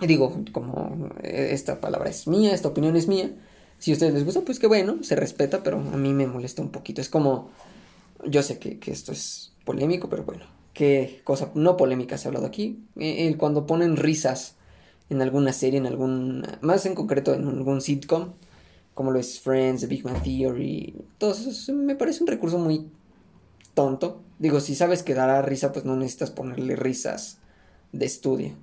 digo, 0.00 0.42
como 0.50 1.10
eh, 1.22 1.50
esta 1.52 1.80
palabra 1.80 2.10
es 2.10 2.26
mía, 2.26 2.52
esta 2.52 2.66
opinión 2.66 2.96
es 2.96 3.06
mía, 3.06 3.30
si 3.78 3.92
a 3.92 3.94
ustedes 3.94 4.14
les 4.14 4.24
gusta, 4.24 4.40
pues 4.40 4.58
que 4.58 4.66
bueno, 4.66 4.96
se 5.04 5.14
respeta, 5.14 5.62
pero 5.62 5.78
a 5.78 5.96
mí 5.96 6.12
me 6.12 6.26
molesta 6.26 6.60
un 6.60 6.70
poquito. 6.70 7.00
Es 7.00 7.08
como, 7.08 7.50
yo 8.26 8.42
sé 8.42 8.58
que, 8.58 8.80
esto 8.90 9.12
es 9.12 9.52
polémico, 9.64 10.08
pero 10.08 10.24
bueno, 10.24 10.44
qué 10.72 11.20
cosa 11.22 11.52
no 11.54 11.76
polémica 11.76 12.18
se 12.18 12.26
ha 12.26 12.30
hablado 12.30 12.46
aquí. 12.46 12.82
El, 12.96 13.36
cuando 13.36 13.64
ponen 13.68 13.96
risas 13.96 14.56
en 15.10 15.22
alguna 15.22 15.52
serie, 15.52 15.78
en 15.78 15.86
algún, 15.86 16.44
más 16.62 16.84
en 16.84 16.96
concreto 16.96 17.32
en 17.32 17.46
algún 17.46 17.80
sitcom, 17.80 18.32
como 18.92 19.12
lo 19.12 19.20
es 19.20 19.38
Friends, 19.38 19.82
The 19.82 19.86
Big 19.86 20.04
Man 20.04 20.20
Theory, 20.20 20.96
todo 21.16 21.30
eso 21.30 21.72
me 21.74 21.94
parece 21.94 22.24
un 22.24 22.26
recurso 22.26 22.58
muy 22.58 22.88
tonto. 23.74 24.22
Digo, 24.38 24.60
si 24.60 24.74
sabes 24.74 25.02
que 25.02 25.14
dará 25.14 25.42
risa, 25.42 25.72
pues 25.72 25.84
no 25.84 25.96
necesitas 25.96 26.30
ponerle 26.30 26.76
risas 26.76 27.38
de 27.92 28.06
estudio. 28.06 28.54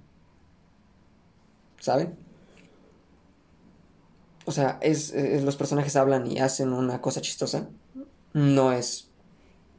¿Saben? 1.80 2.16
O 4.46 4.52
sea, 4.52 4.80
es, 4.82 5.14
los 5.44 5.56
personajes 5.56 5.96
hablan 5.96 6.30
y 6.30 6.40
hacen 6.40 6.74
una 6.74 7.02
cosa 7.02 7.22
chistosa. 7.22 7.70
No 8.34 8.72
es 8.72 9.10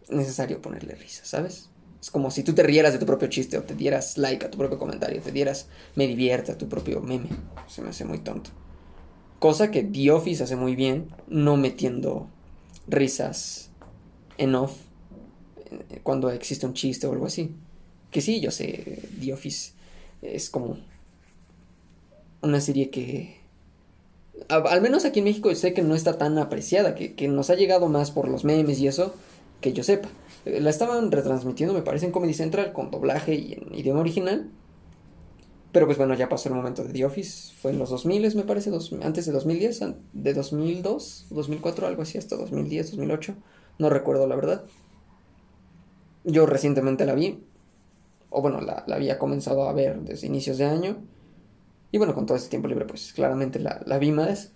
necesario 0.08 0.60
ponerle 0.60 0.94
risa, 0.94 1.24
¿sabes? 1.24 1.68
Es 2.00 2.10
como 2.10 2.30
si 2.30 2.42
tú 2.42 2.52
te 2.52 2.62
rieras 2.62 2.92
de 2.92 2.98
tu 2.98 3.06
propio 3.06 3.28
chiste 3.28 3.56
o 3.58 3.62
te 3.62 3.74
dieras 3.74 4.18
like 4.18 4.44
a 4.44 4.50
tu 4.50 4.58
propio 4.58 4.78
comentario, 4.78 5.22
te 5.22 5.30
dieras 5.30 5.68
me 5.94 6.06
divierte 6.06 6.52
a 6.52 6.58
tu 6.58 6.68
propio 6.68 7.00
meme. 7.00 7.28
Se 7.68 7.80
me 7.82 7.90
hace 7.90 8.04
muy 8.04 8.18
tonto. 8.18 8.50
Cosa 9.38 9.70
que 9.70 9.82
The 9.82 10.10
Office 10.10 10.42
hace 10.42 10.56
muy 10.56 10.76
bien, 10.76 11.08
no 11.28 11.56
metiendo 11.56 12.28
risas 12.88 13.70
en 14.38 14.54
off 14.54 14.76
cuando 16.02 16.30
existe 16.30 16.66
un 16.66 16.74
chiste 16.74 17.06
o 17.06 17.12
algo 17.12 17.26
así. 17.26 17.54
Que 18.10 18.20
sí, 18.20 18.40
yo 18.40 18.50
sé, 18.50 19.02
The 19.20 19.32
Office 19.32 19.72
es 20.20 20.50
como 20.50 20.78
una 22.42 22.60
serie 22.60 22.90
que 22.90 23.42
al 24.48 24.82
menos 24.82 25.04
aquí 25.04 25.20
en 25.20 25.26
México 25.26 25.54
sé 25.54 25.72
que 25.72 25.82
no 25.82 25.94
está 25.94 26.18
tan 26.18 26.38
apreciada, 26.38 26.94
que, 26.94 27.14
que, 27.14 27.28
nos 27.28 27.50
ha 27.50 27.54
llegado 27.54 27.88
más 27.88 28.10
por 28.10 28.28
los 28.28 28.44
memes 28.44 28.80
y 28.80 28.88
eso, 28.88 29.14
que 29.60 29.72
yo 29.72 29.82
sepa. 29.82 30.08
La 30.44 30.70
estaban 30.70 31.12
retransmitiendo, 31.12 31.74
me 31.74 31.82
parece, 31.82 32.06
en 32.06 32.12
Comedy 32.12 32.34
Central 32.34 32.72
con 32.72 32.90
doblaje 32.90 33.34
y 33.34 33.52
en 33.54 33.74
idioma 33.74 34.00
original. 34.00 34.50
Pero 35.70 35.86
pues 35.86 35.96
bueno, 35.96 36.14
ya 36.14 36.28
pasó 36.28 36.48
el 36.48 36.54
momento 36.54 36.84
de 36.84 36.92
The 36.92 37.04
Office. 37.04 37.54
Fue 37.54 37.70
en 37.70 37.78
los 37.78 37.90
2000, 37.90 38.34
me 38.36 38.42
parece, 38.42 38.70
dos, 38.70 38.92
antes 39.02 39.24
de 39.24 39.32
2010, 39.32 39.80
de 40.12 40.34
2002, 40.34 41.26
2004, 41.30 41.86
algo 41.86 42.02
así, 42.02 42.18
hasta 42.18 42.36
2010, 42.36 42.90
2008. 42.90 43.34
No 43.78 43.88
recuerdo 43.88 44.26
la 44.26 44.36
verdad. 44.36 44.64
Yo 46.24 46.46
recientemente 46.46 47.06
la 47.06 47.14
vi. 47.14 47.44
O 48.30 48.40
bueno, 48.42 48.60
la, 48.60 48.84
la 48.86 48.96
había 48.96 49.18
comenzado 49.18 49.68
a 49.68 49.72
ver 49.72 50.00
desde 50.00 50.26
inicios 50.26 50.58
de 50.58 50.64
año. 50.64 50.96
Y 51.90 51.98
bueno, 51.98 52.14
con 52.14 52.26
todo 52.26 52.36
este 52.36 52.50
tiempo 52.50 52.68
libre, 52.68 52.86
pues 52.86 53.12
claramente 53.12 53.58
la, 53.58 53.82
la 53.84 53.98
vi 53.98 54.12
más. 54.12 54.52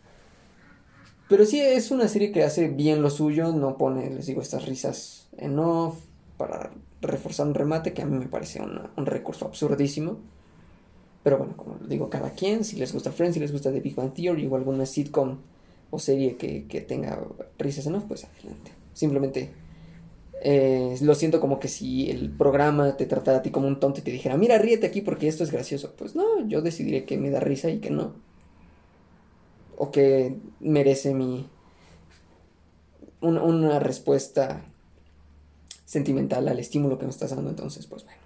Pero 1.29 1.45
sí 1.45 1.61
es 1.61 1.91
una 1.91 2.09
serie 2.09 2.33
que 2.33 2.45
hace 2.45 2.69
bien 2.69 3.03
lo 3.03 3.11
suyo, 3.11 3.53
no 3.53 3.77
pone, 3.77 4.11
les 4.11 4.27
digo, 4.27 4.41
estas 4.41 4.65
risas 4.65 5.29
en 5.37 5.59
off 5.59 5.99
para 6.37 6.71
reforzar 7.03 7.47
un 7.47 7.55
remate, 7.55 7.93
que 7.93 8.03
a 8.03 8.07
mí 8.07 8.17
me 8.17 8.29
parece 8.29 8.63
un 8.63 9.07
recurso 9.07 9.45
absurdísimo. 9.45 10.19
Pero 11.27 11.39
bueno, 11.39 11.57
como 11.57 11.77
digo, 11.89 12.09
cada 12.09 12.31
quien, 12.31 12.63
si 12.63 12.77
les 12.77 12.93
gusta 12.93 13.11
Friends, 13.11 13.35
si 13.35 13.41
les 13.41 13.51
gusta 13.51 13.73
The 13.73 13.81
Big 13.81 13.97
Bang 13.97 14.15
Theory 14.15 14.47
o 14.47 14.55
alguna 14.55 14.87
sitcom 14.87 15.39
o 15.91 15.99
serie 15.99 16.37
que, 16.37 16.81
tenga 16.87 17.19
risas 17.59 17.85
en 17.89 17.97
off, 17.97 18.05
pues 18.07 18.25
adelante. 18.25 18.71
Simplemente 18.93 19.51
eh, 20.43 20.97
lo 21.01 21.15
siento 21.15 21.41
como 21.41 21.59
que 21.59 21.69
si 21.69 22.11
el 22.11 22.31
programa 22.31 22.97
te 22.97 23.07
tratara 23.07 23.39
a 23.39 23.43
ti 23.43 23.51
como 23.51 23.67
un 23.67 23.81
tonto 23.81 24.01
y 24.01 24.03
te 24.03 24.11
dijera, 24.11 24.37
mira, 24.37 24.59
ríete 24.59 24.87
aquí 24.87 25.01
porque 25.01 25.29
esto 25.29 25.45
es 25.45 25.51
gracioso. 25.51 25.95
Pues 25.97 26.15
no, 26.15 26.47
yo 26.47 26.63
decidiré 26.63 27.05
que 27.05 27.17
me 27.17 27.31
da 27.31 27.41
risa 27.41 27.71
y 27.71 27.79
que 27.79 27.91
no 27.91 28.27
o 29.77 29.91
que 29.91 30.37
merece 30.61 31.15
mi 31.15 31.49
una, 33.21 33.79
respuesta 33.79 34.65
sentimental 35.85 36.49
al 36.49 36.59
estímulo 36.59 36.99
que 36.99 37.07
me 37.07 37.11
estás 37.11 37.31
dando. 37.31 37.51
Entonces, 37.51 37.87
pues 37.87 38.05
bueno, 38.05 38.21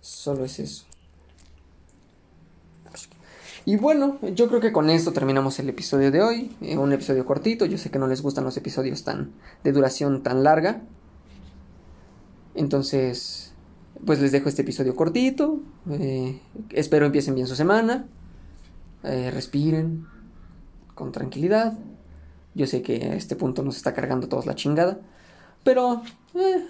solo 0.00 0.44
es 0.44 0.58
eso. 0.58 0.84
Y 3.64 3.76
bueno, 3.76 4.18
yo 4.34 4.48
creo 4.48 4.60
que 4.60 4.72
con 4.72 4.90
esto 4.90 5.12
terminamos 5.12 5.58
el 5.58 5.68
episodio 5.68 6.10
de 6.10 6.22
hoy. 6.22 6.56
Eh, 6.60 6.78
un 6.78 6.92
episodio 6.92 7.24
cortito. 7.26 7.66
Yo 7.66 7.78
sé 7.78 7.90
que 7.90 7.98
no 7.98 8.06
les 8.06 8.22
gustan 8.22 8.44
los 8.44 8.56
episodios 8.56 9.04
tan 9.04 9.32
de 9.62 9.72
duración 9.72 10.22
tan 10.22 10.42
larga. 10.42 10.82
Entonces, 12.54 13.52
pues 14.04 14.20
les 14.20 14.32
dejo 14.32 14.48
este 14.48 14.62
episodio 14.62 14.96
cortito. 14.96 15.60
Eh, 15.90 16.40
espero 16.70 17.06
empiecen 17.06 17.34
bien 17.34 17.46
su 17.46 17.54
semana. 17.54 18.06
Eh, 19.04 19.30
respiren, 19.30 20.06
con 20.94 21.12
tranquilidad. 21.12 21.78
Yo 22.54 22.66
sé 22.66 22.82
que 22.82 23.04
a 23.04 23.14
este 23.14 23.36
punto 23.36 23.62
nos 23.62 23.76
está 23.76 23.94
cargando 23.94 24.28
todos 24.28 24.46
la 24.46 24.54
chingada. 24.54 25.00
Pero 25.64 26.02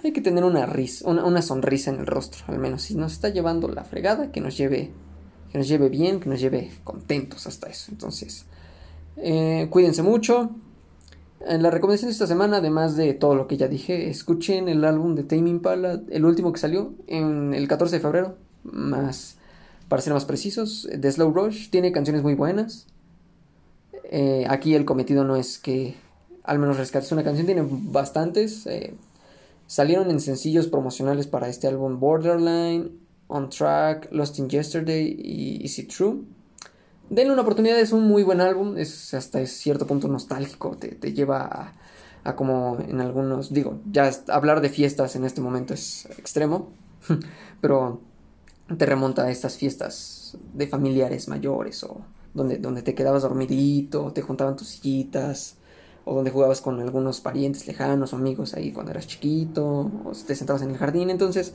hay 0.02 0.12
que 0.12 0.20
tener 0.20 0.44
una, 0.44 0.66
risa, 0.66 1.08
una, 1.08 1.42
sonrisa 1.42 1.90
en 1.90 2.00
el 2.00 2.06
rostro, 2.06 2.44
al 2.48 2.58
menos. 2.58 2.82
Si 2.82 2.96
nos 2.96 3.12
está 3.12 3.28
llevando 3.28 3.68
la 3.68 3.84
fregada, 3.84 4.32
que 4.32 4.40
nos 4.40 4.56
lleve, 4.56 4.92
que 5.50 5.58
nos 5.58 5.68
lleve 5.68 5.88
bien, 5.88 6.20
que 6.20 6.28
nos 6.28 6.40
lleve 6.40 6.70
contentos 6.84 7.46
hasta 7.46 7.68
eso. 7.68 7.90
Entonces, 7.90 8.46
eh, 9.16 9.68
cuídense 9.70 10.02
mucho. 10.02 10.50
En 11.46 11.62
la 11.62 11.70
recomendación 11.70 12.08
de 12.08 12.12
esta 12.12 12.26
semana, 12.26 12.58
además 12.58 12.96
de 12.96 13.14
todo 13.14 13.34
lo 13.34 13.46
que 13.46 13.56
ya 13.56 13.66
dije, 13.66 14.10
escuchen 14.10 14.68
el 14.68 14.84
álbum 14.84 15.14
de 15.14 15.24
Tame 15.24 15.48
Impala, 15.48 16.00
el 16.10 16.24
último 16.24 16.52
que 16.52 16.60
salió 16.60 16.92
en 17.06 17.54
el 17.54 17.66
14 17.66 17.96
de 17.96 18.00
febrero, 18.00 18.36
más 18.62 19.36
para 19.88 20.02
ser 20.02 20.12
más 20.12 20.24
precisos, 20.24 20.88
The 21.00 21.10
Slow 21.10 21.32
Rush, 21.32 21.70
tiene 21.70 21.90
canciones 21.90 22.22
muy 22.22 22.34
buenas. 22.34 22.86
Eh, 24.04 24.46
aquí 24.48 24.74
el 24.74 24.84
cometido 24.84 25.24
no 25.24 25.34
es 25.34 25.58
que 25.58 25.96
al 26.44 26.58
menos 26.58 26.78
rescates 26.78 27.12
una 27.12 27.24
canción, 27.24 27.46
tiene 27.46 27.64
bastantes. 27.68 28.66
Eh, 28.66 28.94
salieron 29.66 30.10
en 30.10 30.20
sencillos 30.20 30.66
promocionales 30.66 31.26
para 31.26 31.48
este 31.48 31.68
álbum 31.68 32.00
Borderline, 32.00 32.90
On 33.30 33.48
Track, 33.48 34.08
Lost 34.10 34.38
in 34.38 34.48
Yesterday 34.48 35.16
y 35.18 35.64
Is 35.64 35.78
It 35.78 35.92
True. 35.96 36.22
Denle 37.08 37.32
una 37.32 37.42
oportunidad, 37.42 37.78
es 37.78 37.92
un 37.92 38.06
muy 38.06 38.22
buen 38.22 38.40
álbum, 38.40 38.76
es 38.76 39.14
hasta 39.14 39.44
cierto 39.46 39.86
punto 39.86 40.08
nostálgico, 40.08 40.76
te, 40.76 41.12
lleva 41.12 41.72
a, 42.22 42.36
como 42.36 42.78
en 42.86 43.00
algunos, 43.00 43.52
digo, 43.52 43.80
ya 43.90 44.10
hablar 44.28 44.60
de 44.60 44.68
fiestas 44.68 45.16
en 45.16 45.24
este 45.24 45.40
momento 45.40 45.74
es 45.74 46.06
extremo, 46.18 46.70
pero 47.60 48.00
te 48.76 48.86
remonta 48.86 49.24
a 49.24 49.30
estas 49.30 49.56
fiestas 49.56 50.36
de 50.54 50.68
familiares 50.68 51.26
mayores 51.26 51.82
o 51.82 52.02
donde, 52.34 52.58
donde 52.58 52.82
te 52.82 52.94
quedabas 52.94 53.22
dormidito, 53.22 54.12
te 54.12 54.22
juntaban 54.22 54.54
tus 54.54 54.68
sillitas, 54.68 55.56
o 56.04 56.14
donde 56.14 56.30
jugabas 56.30 56.60
con 56.60 56.80
algunos 56.80 57.20
parientes 57.20 57.66
lejanos 57.66 58.12
o 58.12 58.16
amigos 58.16 58.54
ahí 58.54 58.72
cuando 58.72 58.92
eras 58.92 59.06
chiquito, 59.06 59.90
o 60.04 60.12
te 60.26 60.34
sentabas 60.34 60.62
en 60.62 60.70
el 60.70 60.78
jardín. 60.78 61.10
Entonces, 61.10 61.54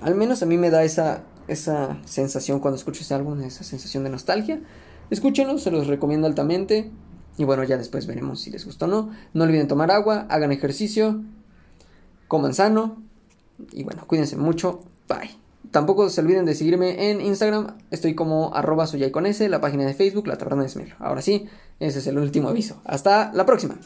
al 0.00 0.14
menos 0.14 0.42
a 0.42 0.46
mí 0.46 0.58
me 0.58 0.70
da 0.70 0.84
esa, 0.84 1.22
esa 1.48 1.98
sensación 2.04 2.60
cuando 2.60 2.76
escucho 2.76 3.02
ese 3.02 3.14
álbum, 3.14 3.40
esa 3.42 3.64
sensación 3.64 4.04
de 4.04 4.10
nostalgia. 4.10 4.60
Escúchenlo, 5.10 5.58
se 5.58 5.70
los 5.70 5.86
recomiendo 5.86 6.26
altamente. 6.26 6.90
Y 7.38 7.44
bueno, 7.44 7.64
ya 7.64 7.76
después 7.76 8.06
veremos 8.06 8.40
si 8.40 8.50
les 8.50 8.64
gusta 8.64 8.86
o 8.86 8.88
no. 8.88 9.10
No 9.34 9.44
olviden 9.44 9.68
tomar 9.68 9.90
agua, 9.90 10.26
hagan 10.30 10.52
ejercicio, 10.52 11.22
coman 12.28 12.54
sano. 12.54 13.02
Y 13.72 13.84
bueno, 13.84 14.06
cuídense 14.06 14.36
mucho. 14.36 14.80
Bye. 15.08 15.36
Tampoco 15.70 16.08
se 16.08 16.20
olviden 16.20 16.46
de 16.46 16.54
seguirme 16.54 17.10
en 17.10 17.20
Instagram. 17.20 17.76
Estoy 17.90 18.14
como 18.14 18.54
arroba 18.54 18.86
con 19.12 19.24
la 19.24 19.60
página 19.60 19.84
de 19.84 19.94
Facebook, 19.94 20.26
La 20.26 20.38
Taberna 20.38 20.62
de 20.62 20.68
Smell. 20.68 20.94
Ahora 20.98 21.22
sí, 21.22 21.46
ese 21.80 21.98
es 21.98 22.06
el 22.06 22.18
último 22.18 22.48
aviso. 22.48 22.80
Hasta 22.84 23.32
la 23.34 23.44
próxima. 23.44 23.76